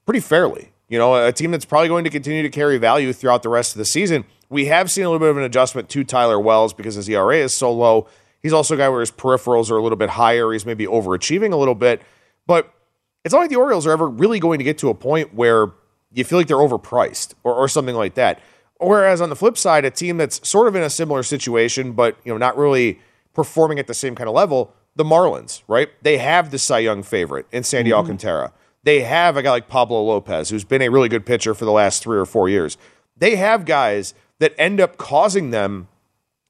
[0.06, 0.72] pretty fairly.
[0.90, 3.74] You know, a team that's probably going to continue to carry value throughout the rest
[3.74, 4.26] of the season.
[4.50, 7.38] We have seen a little bit of an adjustment to Tyler Wells because his ERA
[7.38, 8.08] is so low
[8.42, 10.52] He's also a guy where his peripherals are a little bit higher.
[10.52, 12.02] He's maybe overachieving a little bit.
[12.46, 12.74] But
[13.26, 15.68] it's not like the Orioles are ever really going to get to a point where
[16.14, 18.40] you feel like they're overpriced or, or something like that.
[18.80, 22.18] Whereas on the flip side, a team that's sort of in a similar situation, but
[22.24, 23.00] you know, not really
[23.34, 25.90] performing at the same kind of level, the Marlins, right?
[26.02, 28.00] They have the Cy Young favorite in Sandy mm-hmm.
[28.00, 28.52] Alcantara.
[28.84, 31.72] They have a guy like Pablo Lopez, who's been a really good pitcher for the
[31.72, 32.78] last three or four years.
[33.18, 35.88] They have guys that end up causing them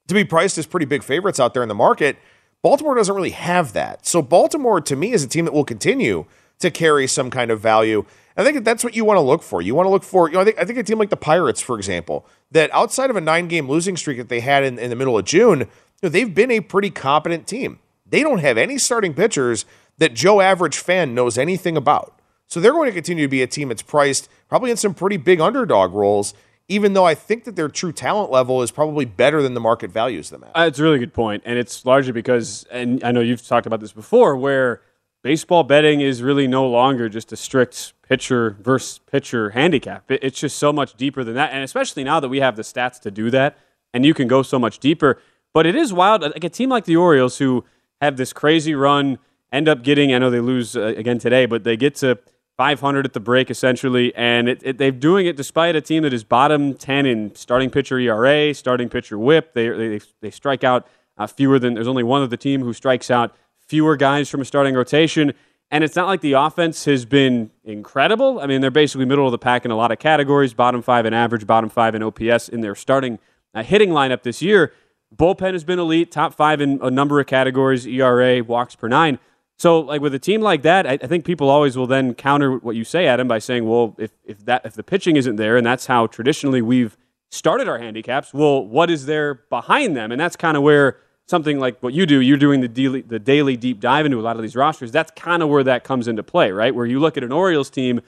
[0.08, 2.18] to be priced as pretty big favorites out there in the market.
[2.62, 4.06] Baltimore doesn't really have that.
[4.06, 6.26] So Baltimore to me is a team that will continue
[6.60, 8.06] to carry some kind of value.
[8.36, 9.62] I think that's what you want to look for.
[9.62, 11.18] You want to look for, you know, I think I think a team like the
[11.18, 14.78] Pirates, for example, that outside of a nine game losing streak that they had in,
[14.78, 15.68] in the middle of June, you
[16.04, 17.80] know, they've been a pretty competent team.
[18.06, 19.66] They don't have any starting pitchers
[19.98, 22.20] that Joe average fan knows anything about.
[22.46, 25.18] So they're going to continue to be a team that's priced probably in some pretty
[25.18, 26.34] big underdog roles
[26.70, 29.92] even though I think that their true talent level is probably better than the market
[29.92, 30.50] values them at.
[30.50, 33.66] Uh, it's a really good point, and it's largely because, and I know you've talked
[33.66, 34.82] about this before, where
[35.24, 40.06] baseball betting is really no longer just a strict pitcher versus pitcher handicap.
[40.10, 43.00] It's just so much deeper than that, and especially now that we have the stats
[43.02, 43.58] to do that,
[43.94, 45.20] and you can go so much deeper.
[45.54, 47.66] But it is wild, like a team like the Orioles who
[48.02, 49.18] have this crazy run,
[49.52, 50.14] end up getting.
[50.14, 52.20] I know they lose uh, again today, but they get to
[52.58, 56.14] 500 at the break essentially, and it, it, they're doing it despite a team that
[56.14, 59.54] is bottom 10 in starting pitcher ERA, starting pitcher WHIP.
[59.54, 62.74] They they, they strike out uh, fewer than there's only one of the team who
[62.74, 63.36] strikes out
[63.68, 65.34] fewer guys from a starting rotation.
[65.70, 68.40] And it's not like the offense has been incredible.
[68.40, 71.06] I mean, they're basically middle of the pack in a lot of categories, bottom five
[71.06, 73.20] in average, bottom five in OPS in their starting
[73.54, 74.74] uh, hitting lineup this year.
[75.16, 79.20] Bullpen has been elite, top five in a number of categories, ERA, walks per nine.
[79.58, 82.58] So, like with a team like that, I, I, think people always will then counter
[82.58, 85.58] what you say, Adam, by saying, "Well, if if that if the pitching isn't there,
[85.58, 86.96] and that's how traditionally we've
[87.32, 91.60] started our handicaps, well, what is there behind them?" And that's kind of where something
[91.60, 94.36] like what you do, you're doing the daily, the daily deep dive into a lot
[94.36, 94.92] of these rosters.
[94.92, 96.74] That's kind of where that comes into play, right?
[96.74, 98.02] Where you look at an Orioles team,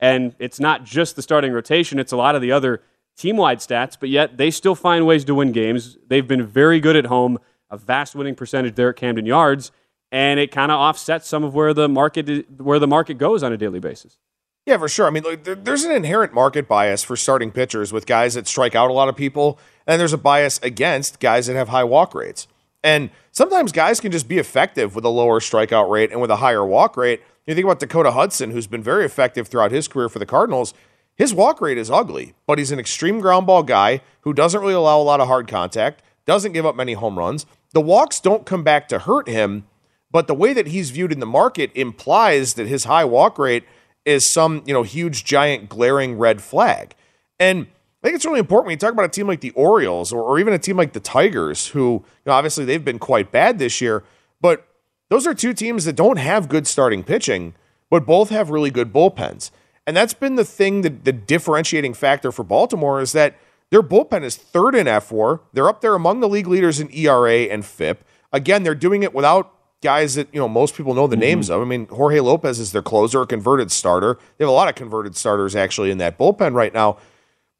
[0.00, 2.82] and it's not just the starting rotation; it's a lot of the other
[3.16, 5.98] team wide stats, but yet they still find ways to win games.
[6.06, 7.38] They've been very good at home,
[7.70, 9.70] a vast winning percentage there at Camden Yards
[10.12, 13.52] and it kind of offsets some of where the market where the market goes on
[13.52, 14.18] a daily basis.
[14.66, 15.08] Yeah, for sure.
[15.08, 18.90] I mean, there's an inherent market bias for starting pitchers with guys that strike out
[18.90, 19.58] a lot of people,
[19.88, 22.46] and there's a bias against guys that have high walk rates.
[22.84, 26.36] And sometimes guys can just be effective with a lower strikeout rate and with a
[26.36, 27.22] higher walk rate.
[27.46, 30.74] You think about Dakota Hudson, who's been very effective throughout his career for the Cardinals.
[31.14, 34.74] His walk rate is ugly, but he's an extreme ground ball guy who doesn't really
[34.74, 37.46] allow a lot of hard contact, doesn't give up many home runs.
[37.72, 39.66] The walks don't come back to hurt him,
[40.10, 43.64] but the way that he's viewed in the market implies that his high walk rate
[44.04, 46.94] is some, you know, huge, giant, glaring red flag.
[47.38, 47.66] And
[48.02, 50.22] I think it's really important when you talk about a team like the Orioles or,
[50.22, 53.60] or even a team like the Tigers, who you know, obviously they've been quite bad
[53.60, 54.02] this year,
[54.40, 54.66] but
[55.08, 57.54] those are two teams that don't have good starting pitching,
[57.90, 59.52] but both have really good bullpens.
[59.86, 63.36] And that's been the thing that the differentiating factor for Baltimore is that
[63.70, 65.40] their bullpen is third in fWAR.
[65.52, 68.04] They're up there among the league leaders in ERA and FIP.
[68.32, 71.20] Again, they're doing it without guys that you know most people know the mm-hmm.
[71.20, 71.60] names of.
[71.60, 74.18] I mean, Jorge Lopez is their closer, a converted starter.
[74.38, 76.98] They have a lot of converted starters actually in that bullpen right now.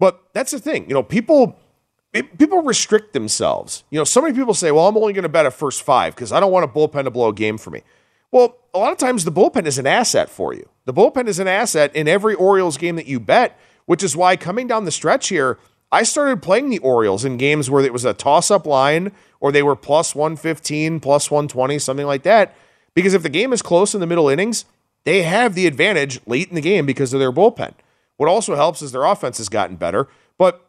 [0.02, 1.56] But that's the thing, you know, people
[2.12, 3.84] people restrict themselves.
[3.88, 6.16] You know, so many people say, "Well, I'm only going to bet a first five
[6.16, 7.82] because I don't want a bullpen to blow a game for me."
[8.32, 10.68] Well, a lot of times the bullpen is an asset for you.
[10.86, 14.34] The bullpen is an asset in every Orioles game that you bet, which is why
[14.34, 15.56] coming down the stretch here,
[15.92, 19.62] I started playing the Orioles in games where it was a toss-up line or they
[19.62, 22.56] were plus 115, plus 120, something like that.
[22.94, 24.64] Because if the game is close in the middle innings,
[25.04, 27.74] they have the advantage late in the game because of their bullpen.
[28.22, 30.06] What also helps is their offense has gotten better.
[30.38, 30.64] But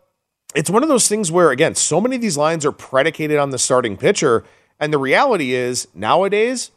[0.56, 3.52] it's one of those things where, again, so many of these lines are predicated on
[3.52, 4.44] the starting pitcher.
[4.80, 6.72] And the reality is, nowadays,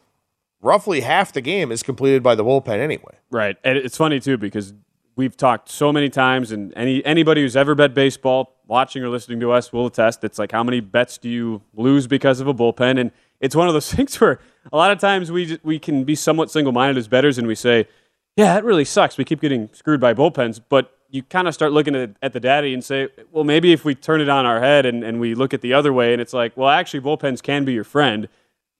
[0.60, 3.14] roughly half the game is completed by the bullpen anyway.
[3.30, 3.56] Right.
[3.64, 4.74] And it's funny, too, because
[5.16, 9.40] we've talked so many times, and any anybody who's ever bet baseball, watching or listening
[9.40, 10.24] to us, will attest.
[10.24, 13.00] It's like how many bets do you lose because of a bullpen?
[13.00, 16.14] And it's one of those things where a lot of times we we can be
[16.14, 17.88] somewhat single minded as betters, and we say,
[18.36, 19.16] "Yeah, that really sucks.
[19.16, 22.40] We keep getting screwed by bullpens." But you kind of start looking at, at the
[22.40, 25.36] data and say, well, maybe if we turn it on our head and, and we
[25.36, 28.28] look at the other way, and it's like, well, actually, bullpens can be your friend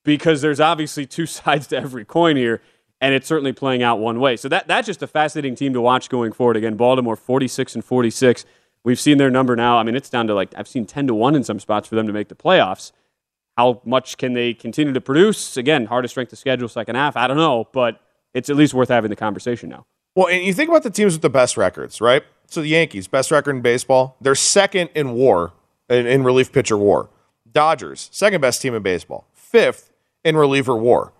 [0.03, 2.61] because there's obviously two sides to every coin here
[2.99, 4.35] and it's certainly playing out one way.
[4.35, 6.57] So that that's just a fascinating team to watch going forward.
[6.57, 8.45] Again, Baltimore 46 and 46.
[8.83, 9.77] We've seen their number now.
[9.77, 11.95] I mean, it's down to like I've seen 10 to 1 in some spots for
[11.95, 12.91] them to make the playoffs.
[13.57, 15.57] How much can they continue to produce?
[15.57, 17.17] Again, hardest strength of schedule second half.
[17.17, 17.99] I don't know, but
[18.33, 19.85] it's at least worth having the conversation now.
[20.15, 22.23] Well, and you think about the teams with the best records, right?
[22.47, 24.15] So the Yankees, best record in baseball.
[24.19, 25.53] They're second in WAR,
[25.89, 27.09] in, in relief pitcher WAR.
[27.51, 29.27] Dodgers, second best team in baseball.
[29.33, 29.91] Fifth
[30.23, 31.13] in reliever WAR.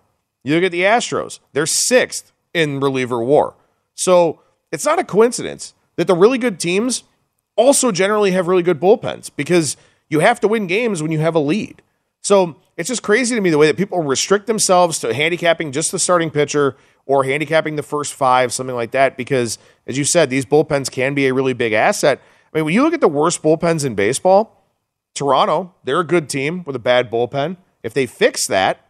[0.44, 3.56] You look at the Astros, they're sixth in reliever WAR.
[3.94, 4.42] So
[4.72, 7.04] it's not a coincidence that the really good teams
[7.56, 9.78] also generally have really good bullpens because
[10.10, 11.82] you have to win games when you have a lead.
[12.28, 15.94] So it's just crazy to me the way that people restrict themselves to handicapping just
[15.94, 19.16] the starting pitcher or handicapping the first five, something like that.
[19.16, 22.20] Because as you said, these bullpens can be a really big asset.
[22.54, 24.62] I mean, when you look at the worst bullpens in baseball,
[25.16, 27.56] Toronto, they're a good team with a bad bullpen.
[27.82, 28.86] If they fix that,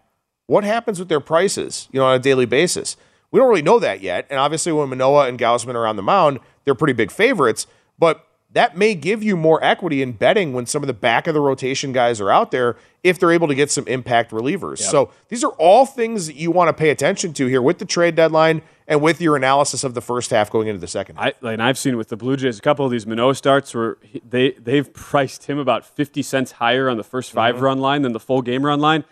[0.47, 2.97] what happens with their prices, you know, on a daily basis?
[3.29, 4.25] We don't really know that yet.
[4.31, 7.67] And obviously, when Manoah and Gausman are on the mound, they're pretty big favorites.
[7.99, 8.25] But
[8.57, 11.39] that may give you more equity in betting when some of the back of the
[11.39, 14.79] rotation guys are out there if they're able to get some impact relievers.
[14.79, 14.89] Yep.
[14.89, 17.85] So these are all things that you want to pay attention to here with the
[17.85, 21.19] trade deadline and with your analysis of the first half going into the second.
[21.19, 23.97] I, and I've seen with the Blue Jays a couple of these Manoah starts where
[24.27, 27.63] they they've priced him about fifty cents higher on the first 5 mm-hmm.
[27.63, 29.03] run line than the full game run line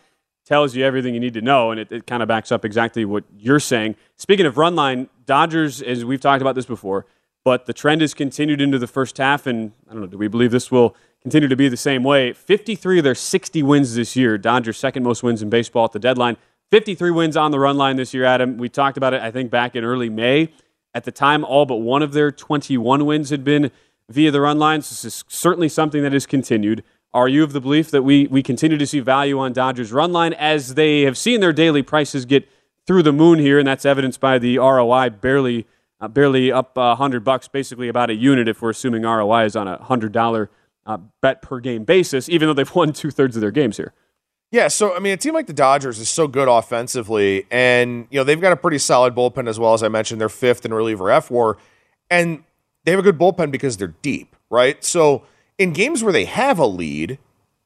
[0.45, 3.03] tells you everything you need to know, and it, it kind of backs up exactly
[3.03, 3.95] what you're saying.
[4.15, 7.05] Speaking of run line, Dodgers, as we've talked about this before,
[7.45, 10.27] but the trend has continued into the first half, and I don't know, do we
[10.27, 12.33] believe this will continue to be the same way?
[12.33, 14.37] 53 of their 60 wins this year.
[14.37, 16.37] Dodgers' second most wins in baseball at the deadline.
[16.71, 18.57] 53 wins on the run line this year, Adam.
[18.57, 20.51] We talked about it, I think, back in early May.
[20.95, 23.69] At the time, all but one of their 21 wins had been
[24.09, 24.89] via the run lines.
[24.89, 26.83] This is certainly something that has continued.
[27.13, 30.11] Are you of the belief that we, we continue to see value on Dodgers run
[30.11, 32.49] line as they have seen their daily prices get
[32.87, 35.67] through the moon here, and that's evidenced by the ROI barely
[36.05, 39.55] uh, barely up a hundred bucks, basically about a unit if we're assuming ROI is
[39.55, 40.49] on a hundred dollar
[40.85, 43.93] uh, bet per game basis, even though they've won two thirds of their games here.
[44.51, 48.19] Yeah, so I mean, a team like the Dodgers is so good offensively, and you
[48.19, 50.21] know they've got a pretty solid bullpen as well as I mentioned.
[50.21, 51.55] They're fifth in reliever fWAR,
[52.09, 52.43] and
[52.83, 54.83] they have a good bullpen because they're deep, right?
[54.83, 55.23] So
[55.57, 57.11] in games where they have a lead,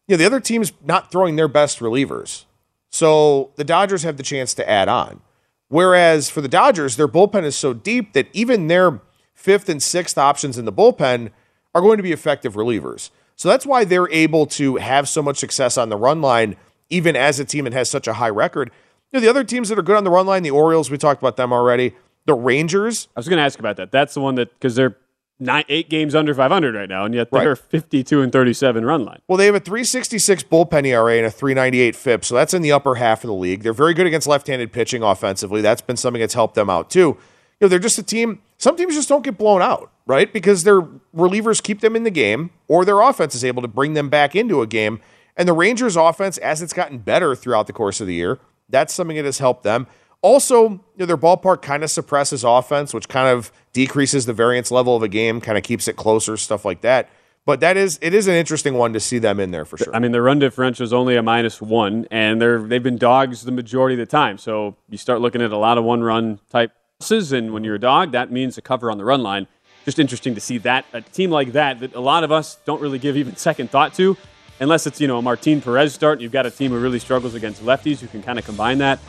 [0.08, 2.46] you know, the other team's not throwing their best relievers.
[2.90, 5.22] So the Dodgers have the chance to add on.
[5.70, 9.00] Whereas for the Dodgers, their bullpen is so deep that even their
[9.34, 11.32] fifth and sixth options in the bullpen
[11.74, 13.12] are going to be effective relievers.
[13.36, 16.58] So that's why they're able to have so much success on the run line,
[16.90, 18.72] even as a team that has such a high record.
[19.12, 20.98] You know, the other teams that are good on the run line, the Orioles, we
[20.98, 21.96] talked about them already.
[22.26, 23.08] The Rangers.
[23.16, 23.92] I was going to ask about that.
[23.92, 24.98] That's the one that because they're
[25.40, 27.58] nine, eight games under 500 right now, and yet they're Right.
[27.58, 29.20] 52 and 37 run line.
[29.28, 32.72] Well, they have a 366 bullpen ERA and a 398 FIP, so that's in the
[32.72, 33.64] upper half of the league.
[33.64, 35.62] They're very good against left-handed pitching offensively.
[35.62, 37.18] That's been something that's helped them out too.
[37.60, 38.40] You know, they're just a team.
[38.58, 40.32] Some teams just don't get blown out, right?
[40.32, 40.82] Because their
[41.16, 44.36] relievers keep them in the game, or their offense is able to bring them back
[44.36, 45.00] into a game.
[45.36, 48.94] And the Rangers' offense, as it's gotten better throughout the course of the year, that's
[48.94, 49.88] something that has helped them.
[50.22, 54.70] Also, you know, their ballpark kind of suppresses offense, which kind of decreases the variance
[54.70, 57.10] level of a game, kind of keeps it closer, stuff like that.
[57.46, 59.96] But that is it is an interesting one to see them in there for sure.
[59.96, 63.44] I mean, their run differential is only a minus one, and they're they've been dogs
[63.44, 64.38] the majority of the time.
[64.38, 67.76] So you start looking at a lot of one run type losses, and when you're
[67.76, 69.48] a dog, that means a cover on the run line.
[69.86, 72.82] Just interesting to see that a team like that that a lot of us don't
[72.82, 74.16] really give even second thought to,
[74.60, 76.20] unless it's you know a Martin Perez start.
[76.20, 78.78] And you've got a team who really struggles against lefties You can kind of combine
[78.80, 79.00] that.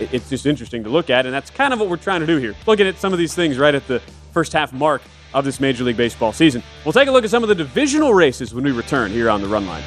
[0.00, 2.26] It- It's just interesting to look at, and that's kind of what we're trying to
[2.26, 2.54] do here.
[2.66, 4.00] Looking at some of these things right at the
[4.32, 5.02] first half mark
[5.34, 6.62] of this Major League Baseball season.
[6.84, 9.40] We'll take a look at some of the divisional races when we return here on
[9.40, 9.82] the Run Line.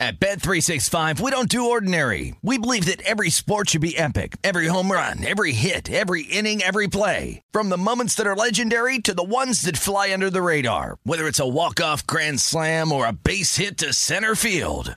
[0.00, 2.34] At Bet365, we don't do ordinary.
[2.42, 4.36] We believe that every sport should be epic.
[4.44, 7.40] Every home run, every hit, every inning, every play.
[7.52, 10.98] From the moments that are legendary to the ones that fly under the radar.
[11.04, 14.96] Whether it's a walk-off grand slam or a base hit to center field.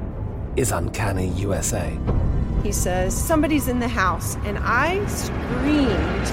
[0.55, 1.97] is Uncanny USA.
[2.63, 4.35] He says, Somebody's in the house.
[4.43, 6.31] And I screamed.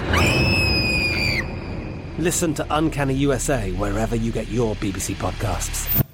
[2.19, 6.05] Listen to Uncanny USA wherever you get your BBC podcasts,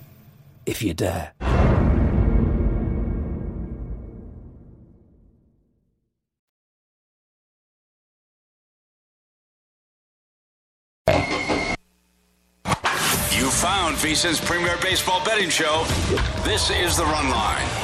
[0.67, 1.33] if you dare.
[13.33, 15.85] You found VSIN's premier baseball betting show.
[16.45, 17.84] This is the Run Line.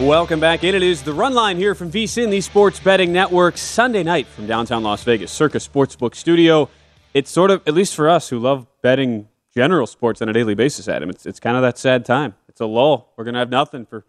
[0.00, 0.74] Welcome back in.
[0.74, 4.46] It is the run line here from VSIN, the Sports Betting Network, Sunday night from
[4.46, 6.68] downtown Las Vegas, Circa Sportsbook Studio.
[7.14, 10.54] It's sort of, at least for us who love betting general sports on a daily
[10.54, 12.34] basis, Adam, it's, it's kind of that sad time.
[12.46, 13.14] It's a lull.
[13.16, 14.04] We're going to have nothing for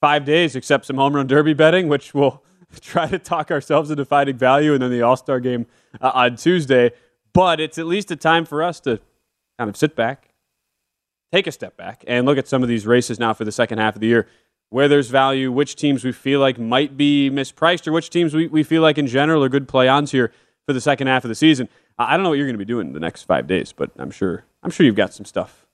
[0.00, 2.40] five days except some home run derby betting, which we'll
[2.80, 5.66] try to talk ourselves into finding value, and then the All Star game
[6.00, 6.92] uh, on Tuesday.
[7.32, 9.00] But it's at least a time for us to
[9.58, 10.28] kind of sit back,
[11.32, 13.78] take a step back and look at some of these races now for the second
[13.78, 14.28] half of the year
[14.72, 18.46] where there's value, which teams we feel like might be mispriced, or which teams we,
[18.46, 20.32] we feel like in general are good play ons here
[20.64, 21.68] for the second half of the season.
[21.98, 24.10] I don't know what you're going to be doing the next five days, but I'm
[24.10, 25.66] sure I'm sure you've got some stuff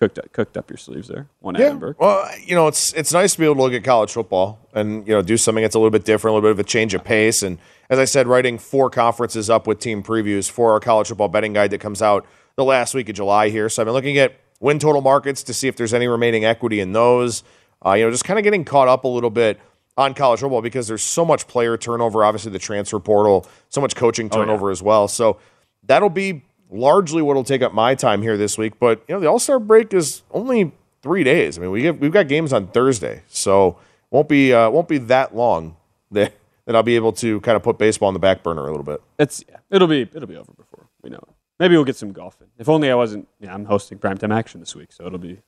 [0.00, 1.28] cooked up, cooked up your sleeves there.
[1.38, 1.74] One Yeah.
[1.74, 2.00] Burke.
[2.00, 5.06] Well, you know, it's it's nice to be able to look at college football and
[5.06, 6.92] you know do something that's a little bit different, a little bit of a change
[6.92, 7.44] of pace.
[7.44, 7.58] And
[7.88, 11.52] as I said, writing four conferences up with team previews for our college football betting
[11.52, 12.26] guide that comes out
[12.56, 13.68] the last week of July here.
[13.68, 16.80] So I've been looking at win total markets to see if there's any remaining equity
[16.80, 17.44] in those.
[17.84, 19.60] Uh, you know, just kind of getting caught up a little bit
[19.96, 22.24] on college football because there's so much player turnover.
[22.24, 24.44] Obviously, the transfer portal, so much coaching Oh, yeah.
[24.44, 25.06] turnover as well.
[25.08, 25.38] So
[25.86, 28.78] that'll be largely what will take up my time here this week.
[28.80, 30.72] But you know, the All Star break is only
[31.02, 31.58] three days.
[31.58, 33.76] I mean, we we've got games on Thursday, so
[34.10, 35.76] won't be uh, won't be that long
[36.10, 36.32] that
[36.66, 38.82] that I'll be able to kind of put baseball on the back burner a little
[38.84, 39.02] bit.
[39.18, 41.34] It's yeah, it'll be it'll be over before we know it.
[41.60, 42.48] Maybe we'll get some golf in.
[42.58, 43.28] If only I wasn't.
[43.38, 45.40] Yeah, I'm hosting primetime action this week, so it'll be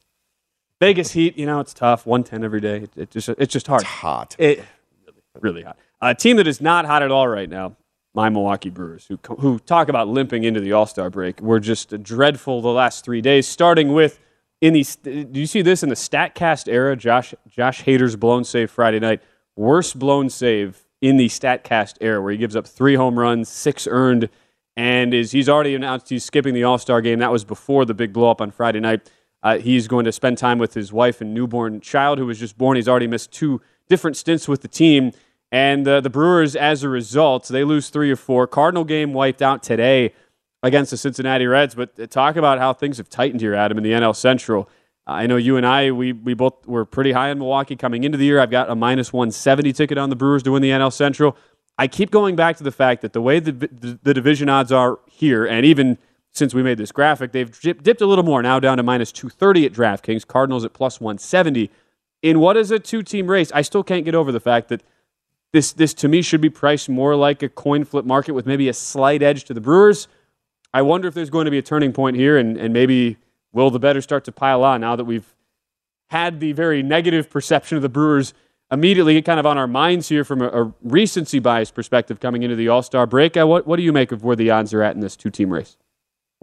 [0.80, 1.36] Vegas heat.
[1.38, 2.06] You know, it's tough.
[2.06, 2.82] 110 every day.
[2.82, 3.82] It, it just it's just hard.
[3.82, 4.36] It's hot.
[4.38, 4.64] It
[5.06, 5.78] really, really hot.
[6.00, 7.76] A team that is not hot at all right now.
[8.14, 12.02] My Milwaukee Brewers, who who talk about limping into the All Star break, were just
[12.02, 13.46] dreadful the last three days.
[13.46, 14.18] Starting with
[14.60, 16.96] in the do you see this in the Statcast era?
[16.96, 19.22] Josh Josh Hader's blown save Friday night,
[19.54, 23.86] worst blown save in the Statcast era, where he gives up three home runs, six
[23.86, 24.30] earned,
[24.76, 27.18] and is he's already announced he's skipping the All Star game.
[27.18, 29.10] That was before the big blow up on Friday night.
[29.46, 32.58] Uh, he's going to spend time with his wife and newborn child, who was just
[32.58, 32.74] born.
[32.74, 35.12] He's already missed two different stints with the team.
[35.52, 38.48] And uh, the Brewers, as a result, they lose three or four.
[38.48, 40.12] Cardinal game wiped out today
[40.64, 41.76] against the Cincinnati Reds.
[41.76, 44.68] But uh, talk about how things have tightened here, Adam, in the NL Central.
[45.06, 48.18] I know you and I, we, we both were pretty high on Milwaukee coming into
[48.18, 48.40] the year.
[48.40, 51.36] I've got a minus 170 ticket on the Brewers to win the NL Central.
[51.78, 54.72] I keep going back to the fact that the way the, the, the division odds
[54.72, 55.98] are here, and even
[56.36, 59.66] since we made this graphic, they've dipped a little more, now down to minus 230
[59.66, 61.70] at DraftKings, Cardinals at plus 170.
[62.22, 64.82] in what is a two team race, I still can't get over the fact that
[65.52, 68.68] this, this to me should be priced more like a coin flip market with maybe
[68.68, 70.08] a slight edge to the Brewers.
[70.74, 73.16] I wonder if there's going to be a turning point here and, and maybe
[73.52, 75.34] will the better start to pile on now that we've
[76.08, 78.34] had the very negative perception of the Brewers
[78.70, 82.56] immediately kind of on our minds here from a, a recency bias perspective coming into
[82.56, 83.36] the All Star break.
[83.36, 85.30] Uh, what, what do you make of where the odds are at in this two
[85.30, 85.76] team race?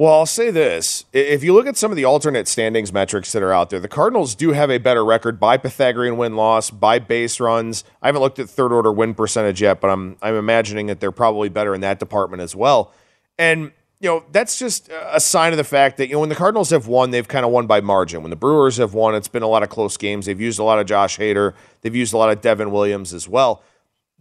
[0.04, 1.06] Well, I'll say this.
[1.14, 3.88] If you look at some of the alternate standings metrics that are out there, the
[3.88, 7.86] Cardinals do have a better record by Pythagorean win loss, by base runs.
[8.02, 11.14] I haven't looked at third order win percentage yet, but I'm I'm imagining that they're
[11.14, 12.92] probably better in that department as well.
[13.40, 16.36] And you know, that's just a sign of the fact that, you know, when the
[16.36, 18.24] Cardinals have won, they've kind of won by margin.
[18.24, 20.26] When the Brewers have won, it's been a lot of close games.
[20.26, 23.30] They've used a lot of Josh Hader, they've used a lot of Devin Williams as
[23.30, 23.64] well.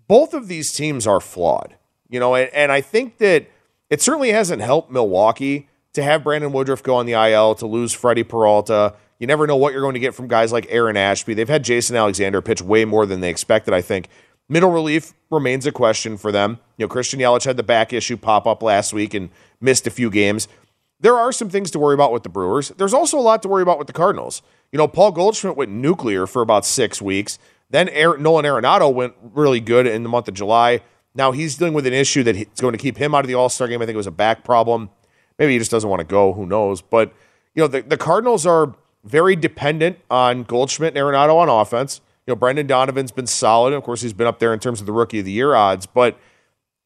[0.06, 1.74] Both of these teams are flawed,
[2.08, 3.48] you know, and, and I think that
[3.90, 7.92] it certainly hasn't helped Milwaukee to have Brandon Woodruff go on the IL, to lose
[7.92, 8.94] Freddie Peralta.
[9.18, 11.34] You never know what you're going to get from guys like Aaron Ashby.
[11.34, 14.08] They've had Jason Alexander pitch way more than they expected, I think.
[14.48, 16.58] Middle relief remains a question for them.
[16.76, 19.30] You know, Christian Yelich had the back issue pop up last week and
[19.60, 20.48] missed a few games.
[21.00, 22.68] There are some things to worry about with the Brewers.
[22.70, 24.42] There's also a lot to worry about with the Cardinals.
[24.70, 27.38] You know, Paul Goldschmidt went nuclear for about six weeks.
[27.70, 30.80] Then Aaron, Nolan Arenado went really good in the month of July.
[31.14, 33.34] Now he's dealing with an issue that is going to keep him out of the
[33.34, 33.82] All Star game.
[33.82, 34.90] I think it was a back problem.
[35.42, 36.32] Maybe he just doesn't want to go.
[36.32, 36.82] Who knows?
[36.82, 37.12] But
[37.56, 42.00] you know, the, the Cardinals are very dependent on Goldschmidt and Arenado on offense.
[42.28, 43.72] You know, Brendan Donovan's been solid.
[43.72, 45.84] Of course, he's been up there in terms of the rookie of the year odds,
[45.84, 46.16] but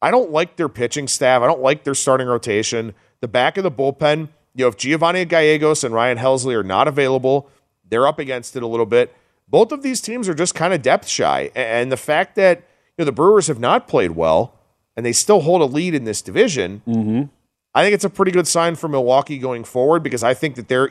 [0.01, 1.43] I don't like their pitching staff.
[1.43, 2.95] I don't like their starting rotation.
[3.21, 6.87] The back of the bullpen, you know, if Giovanni Gallegos and Ryan Helsley are not
[6.87, 7.51] available,
[7.87, 9.15] they're up against it a little bit.
[9.47, 11.51] Both of these teams are just kind of depth shy.
[11.53, 12.63] And the fact that,
[12.97, 14.55] you know, the Brewers have not played well
[14.95, 17.25] and they still hold a lead in this division, mm-hmm.
[17.73, 20.67] I think it's a pretty good sign for Milwaukee going forward because I think that
[20.67, 20.89] they're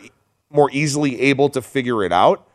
[0.50, 2.48] more easily able to figure it out.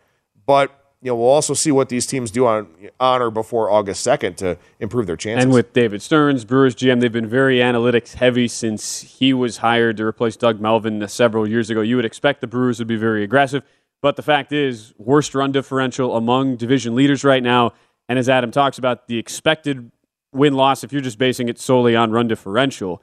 [0.46, 2.68] But you know, we'll also see what these teams do on
[3.00, 5.44] or before August second to improve their chances.
[5.44, 9.98] And with David Stearns, Brewers GM, they've been very analytics heavy since he was hired
[9.98, 11.82] to replace Doug Melvin several years ago.
[11.82, 13.64] You would expect the Brewers would be very aggressive,
[14.00, 17.74] but the fact is, worst run differential among division leaders right now.
[18.08, 19.92] And as Adam talks about, the expected
[20.32, 23.02] win loss, if you're just basing it solely on run differential,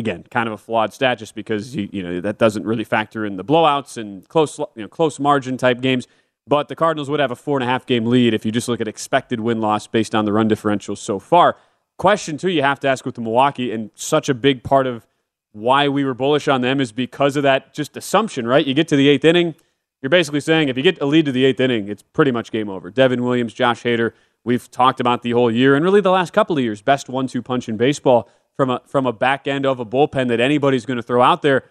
[0.00, 3.24] again, kind of a flawed stat, just because you, you know that doesn't really factor
[3.24, 6.08] in the blowouts and close you know close margin type games.
[6.48, 8.66] But the Cardinals would have a four and a half game lead if you just
[8.66, 11.56] look at expected win loss based on the run differential so far.
[11.96, 15.06] Question two, you have to ask with the Milwaukee, and such a big part of
[15.52, 18.66] why we were bullish on them is because of that just assumption, right?
[18.66, 19.54] You get to the eighth inning,
[20.00, 22.50] you're basically saying if you get a lead to the eighth inning, it's pretty much
[22.50, 22.90] game over.
[22.90, 24.12] Devin Williams, Josh Hader,
[24.44, 27.26] we've talked about the whole year and really the last couple of years, best one
[27.26, 28.28] two punch in baseball
[28.60, 31.40] from a from a back end of a bullpen that anybody's going to throw out
[31.40, 31.64] there.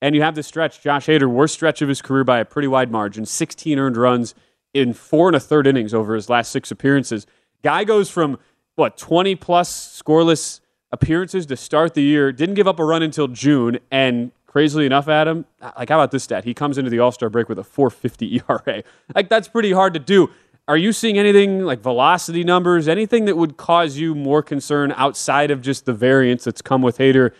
[0.00, 2.68] And you have this stretch, Josh Hader, worst stretch of his career by a pretty
[2.68, 4.34] wide margin, 16 earned runs
[4.72, 7.26] in four and a third innings over his last six appearances.
[7.62, 8.38] Guy goes from,
[8.76, 10.60] what, 20 plus scoreless
[10.90, 15.08] appearances to start the year, didn't give up a run until June, and crazily enough,
[15.08, 15.44] Adam,
[15.78, 16.44] like how about this stat?
[16.44, 18.82] He comes into the All Star break with a 450 ERA.
[19.14, 20.30] Like that's pretty hard to do.
[20.72, 25.50] Are you seeing anything like velocity numbers, anything that would cause you more concern outside
[25.50, 27.32] of just the variance that's come with Hader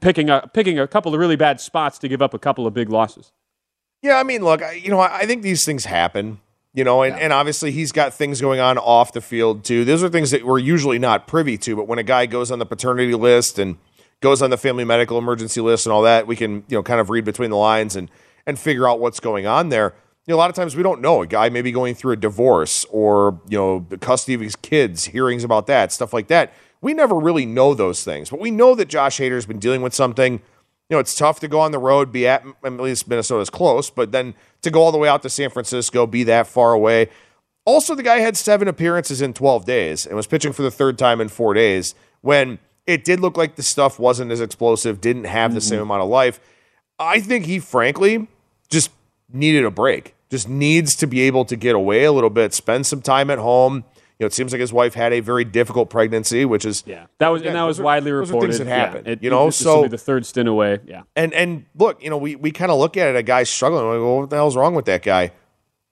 [0.00, 2.74] picking a picking a couple of really bad spots to give up a couple of
[2.74, 3.30] big losses.
[4.02, 6.40] Yeah, I mean, look, you know, I think these things happen.
[6.74, 7.22] You know, and, yeah.
[7.22, 9.84] and obviously he's got things going on off the field too.
[9.84, 11.76] Those are things that we're usually not privy to.
[11.76, 13.78] But when a guy goes on the paternity list and
[14.20, 16.98] goes on the family medical emergency list and all that, we can you know kind
[16.98, 18.10] of read between the lines and
[18.48, 19.94] and figure out what's going on there.
[20.28, 22.16] You know, a lot of times we don't know a guy maybe going through a
[22.16, 26.52] divorce or you know the custody of his kids, hearings about that, stuff like that
[26.80, 29.94] we never really know those things, but we know that Josh Hader's been dealing with
[29.94, 30.34] something.
[30.34, 33.90] You know, it's tough to go on the road, be at at least Minnesota's close,
[33.90, 37.10] but then to go all the way out to San Francisco, be that far away.
[37.64, 40.96] Also, the guy had seven appearances in 12 days and was pitching for the third
[40.96, 45.24] time in four days when it did look like the stuff wasn't as explosive, didn't
[45.24, 45.68] have the mm-hmm.
[45.68, 46.40] same amount of life.
[46.98, 48.26] I think he, frankly,
[48.70, 48.90] just
[49.30, 52.86] needed a break, just needs to be able to get away a little bit, spend
[52.86, 53.84] some time at home
[54.18, 57.06] you know, it seems like his wife had a very difficult pregnancy, which is yeah,
[57.18, 58.48] that was and that was widely are, reported.
[58.48, 59.48] things that happen, yeah, it, you know.
[59.50, 61.02] So the third stint away, yeah.
[61.14, 63.88] And and look, you know, we we kind of look at it, a guy struggling.
[63.88, 65.30] We go, what the hell's wrong with that guy?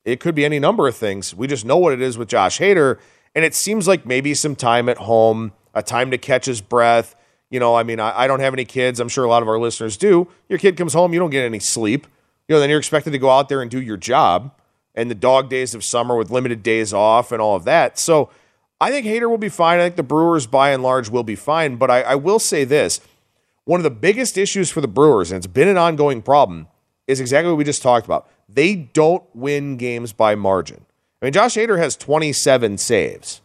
[0.05, 1.37] It could be any number of things.
[1.37, 2.99] We just know what it is with Josh Hader,
[3.37, 7.15] and it seems like maybe some time at home, a time to catch his breath.
[7.49, 8.99] You know, I mean, I, I don't have any kids.
[8.99, 10.27] I'm sure a lot of our listeners do.
[10.49, 12.09] Your kid comes home, you don't get any sleep.
[12.49, 14.53] You know, then you're expected to go out there and do your job
[14.95, 17.99] and the dog days of summer with limited days off and all of that.
[17.99, 18.31] So
[18.81, 19.79] I think Hader will be fine.
[19.79, 21.77] I think the Brewers, by and large, will be fine.
[21.77, 23.01] But I, I will say this
[23.65, 26.69] one of the biggest issues for the Brewers, and it's been an ongoing problem,
[27.07, 28.29] is exactly what we just talked about.
[28.49, 30.87] They don't win games by margin.
[31.21, 33.41] I mean, Josh Hader has 27 saves.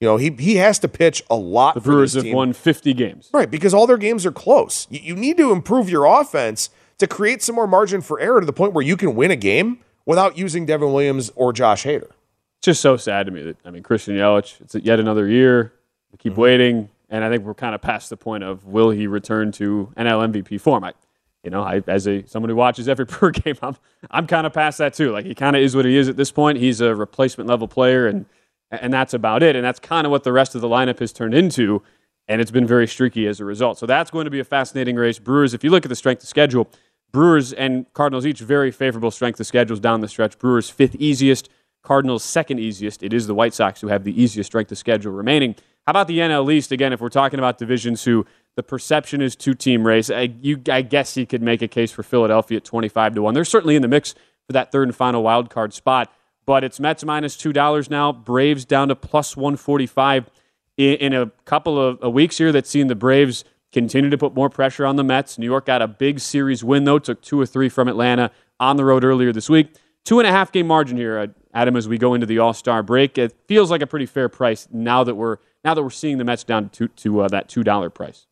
[0.00, 1.74] You know, he he has to pitch a lot.
[1.74, 2.34] The for Brewers have team.
[2.34, 3.30] won 50 games.
[3.32, 4.86] Right, because all their games are close.
[4.90, 6.68] You, you need to improve your offense
[7.04, 9.36] to create some more margin for error to the point where you can win a
[9.36, 12.10] game without using Devin Williams or Josh Hader.
[12.58, 14.60] It's just so sad to me that I mean Christian Yelich.
[14.60, 15.72] It's yet another year.
[16.12, 16.40] We keep mm-hmm.
[16.40, 19.92] waiting, and I think we're kind of past the point of will he return to
[19.96, 20.84] NL MVP form.
[20.84, 20.94] I,
[21.42, 23.76] you know, I, as a someone who watches every Brewer game, I'm
[24.10, 25.12] I'm kind of past that too.
[25.12, 26.58] Like he kind of is what he is at this point.
[26.58, 28.24] He's a replacement level player, and
[28.70, 29.56] and that's about it.
[29.56, 31.82] And that's kind of what the rest of the lineup has turned into.
[32.26, 33.78] And it's been very streaky as a result.
[33.78, 35.18] So that's going to be a fascinating race.
[35.18, 36.70] Brewers, if you look at the strength of schedule,
[37.14, 40.36] Brewers and Cardinals each very favorable strength of schedules down the stretch.
[40.36, 41.48] Brewers fifth easiest,
[41.84, 43.04] Cardinals second easiest.
[43.04, 45.54] It is the White Sox who have the easiest strength of schedule remaining.
[45.86, 46.72] How about the NL East?
[46.72, 50.60] Again, if we're talking about divisions who the perception is two team race, I, you,
[50.68, 53.32] I guess you could make a case for Philadelphia at 25 to 1.
[53.32, 54.14] They're certainly in the mix
[54.48, 56.12] for that third and final wild card spot,
[56.46, 60.30] but it's Mets minus $2 now, Braves down to plus 145
[60.78, 63.44] in, in a couple of weeks here that's seen the Braves
[63.74, 65.36] continue to put more pressure on the Mets.
[65.36, 68.76] New York got a big series win, though, took two or three from Atlanta on
[68.76, 69.74] the road earlier this week.
[70.04, 72.54] Two and a half game margin here, uh, Adam, as we go into the All
[72.54, 73.18] Star break.
[73.18, 76.24] It feels like a pretty fair price now that we're now that we're seeing the
[76.24, 78.26] Mets down to, to uh, that two dollar price.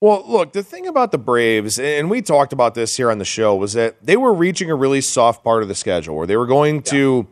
[0.00, 3.24] Well, look, the thing about the Braves, and we talked about this here on the
[3.24, 6.36] show, was that they were reaching a really soft part of the schedule where they
[6.36, 7.26] were going to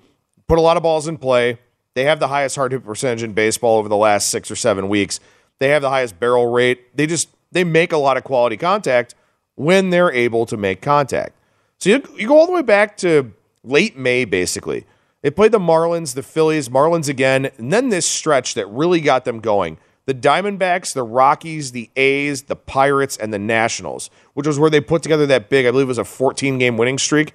[0.48, 1.58] put a lot of balls in play.
[1.94, 4.88] They have the highest hard hit percentage in baseball over the last six or seven
[4.88, 5.20] weeks.
[5.58, 6.96] They have the highest barrel rate.
[6.96, 9.14] They just they make a lot of quality contact
[9.54, 11.36] when they're able to make contact.
[11.78, 13.32] So you, you go all the way back to
[13.62, 14.86] late May, basically.
[15.22, 19.24] They played the Marlins, the Phillies, Marlins again, and then this stretch that really got
[19.24, 19.78] them going.
[20.04, 24.80] The Diamondbacks, the Rockies, the A's, the Pirates, and the Nationals, which was where they
[24.80, 27.34] put together that big, I believe it was a 14 game winning streak.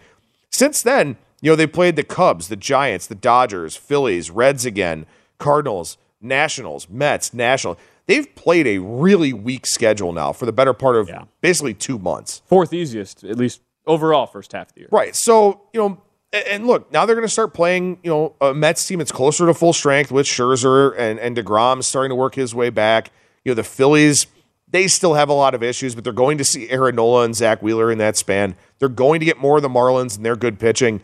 [0.49, 5.05] Since then, you know, they played the Cubs, the Giants, the Dodgers, Phillies, Reds again,
[5.38, 7.78] Cardinals, Nationals, Mets, National.
[8.07, 11.23] They've played a really weak schedule now for the better part of Yeah.
[11.41, 12.41] basically two months.
[12.47, 14.89] Fourth easiest, at least overall, first half of the year.
[14.91, 15.15] Right.
[15.15, 16.01] So, you know,
[16.33, 19.45] and look, now they're going to start playing, you know, a Mets team that's closer
[19.45, 23.11] to full strength with Scherzer and, and DeGrom starting to work his way back.
[23.45, 24.27] You know, the Phillies,
[24.69, 27.35] they still have a lot of issues, but they're going to see Aaron Nola and
[27.35, 28.55] Zack Wheeler in that span.
[28.79, 31.01] They're going to get more of the Marlins and their good pitching.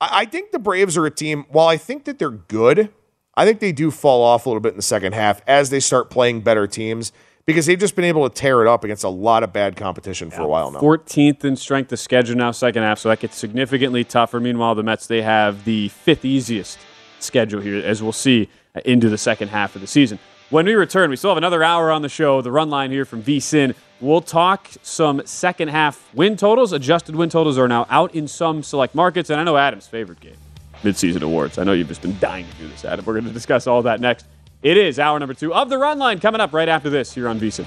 [0.00, 2.90] I, I think the Braves are a team, while I think that they're good,
[3.34, 5.80] I think they do fall off a little bit in the second half as they
[5.80, 7.12] start playing better teams
[7.46, 10.30] because they've just been able to tear it up against a lot of bad competition
[10.30, 10.80] for a while now.
[10.80, 14.38] 14th in strength of schedule now, second half, so that gets significantly tougher.
[14.38, 16.78] Meanwhile, the Mets, they have the fifth easiest
[17.20, 20.18] schedule here, as we'll see uh, into the second half of the season.
[20.50, 23.06] When we return, we still have another hour on the show, the run line here
[23.06, 23.74] from VSIN.
[24.00, 26.72] We'll talk some second half win totals.
[26.72, 30.20] Adjusted win totals are now out in some select markets, and I know Adam's favorite
[30.20, 30.36] game,
[30.82, 31.58] midseason awards.
[31.58, 33.04] I know you've just been dying to do this, Adam.
[33.04, 34.26] We're going to discuss all that next.
[34.62, 37.28] It is hour number two of the run line coming up right after this here
[37.28, 37.66] on VSIN.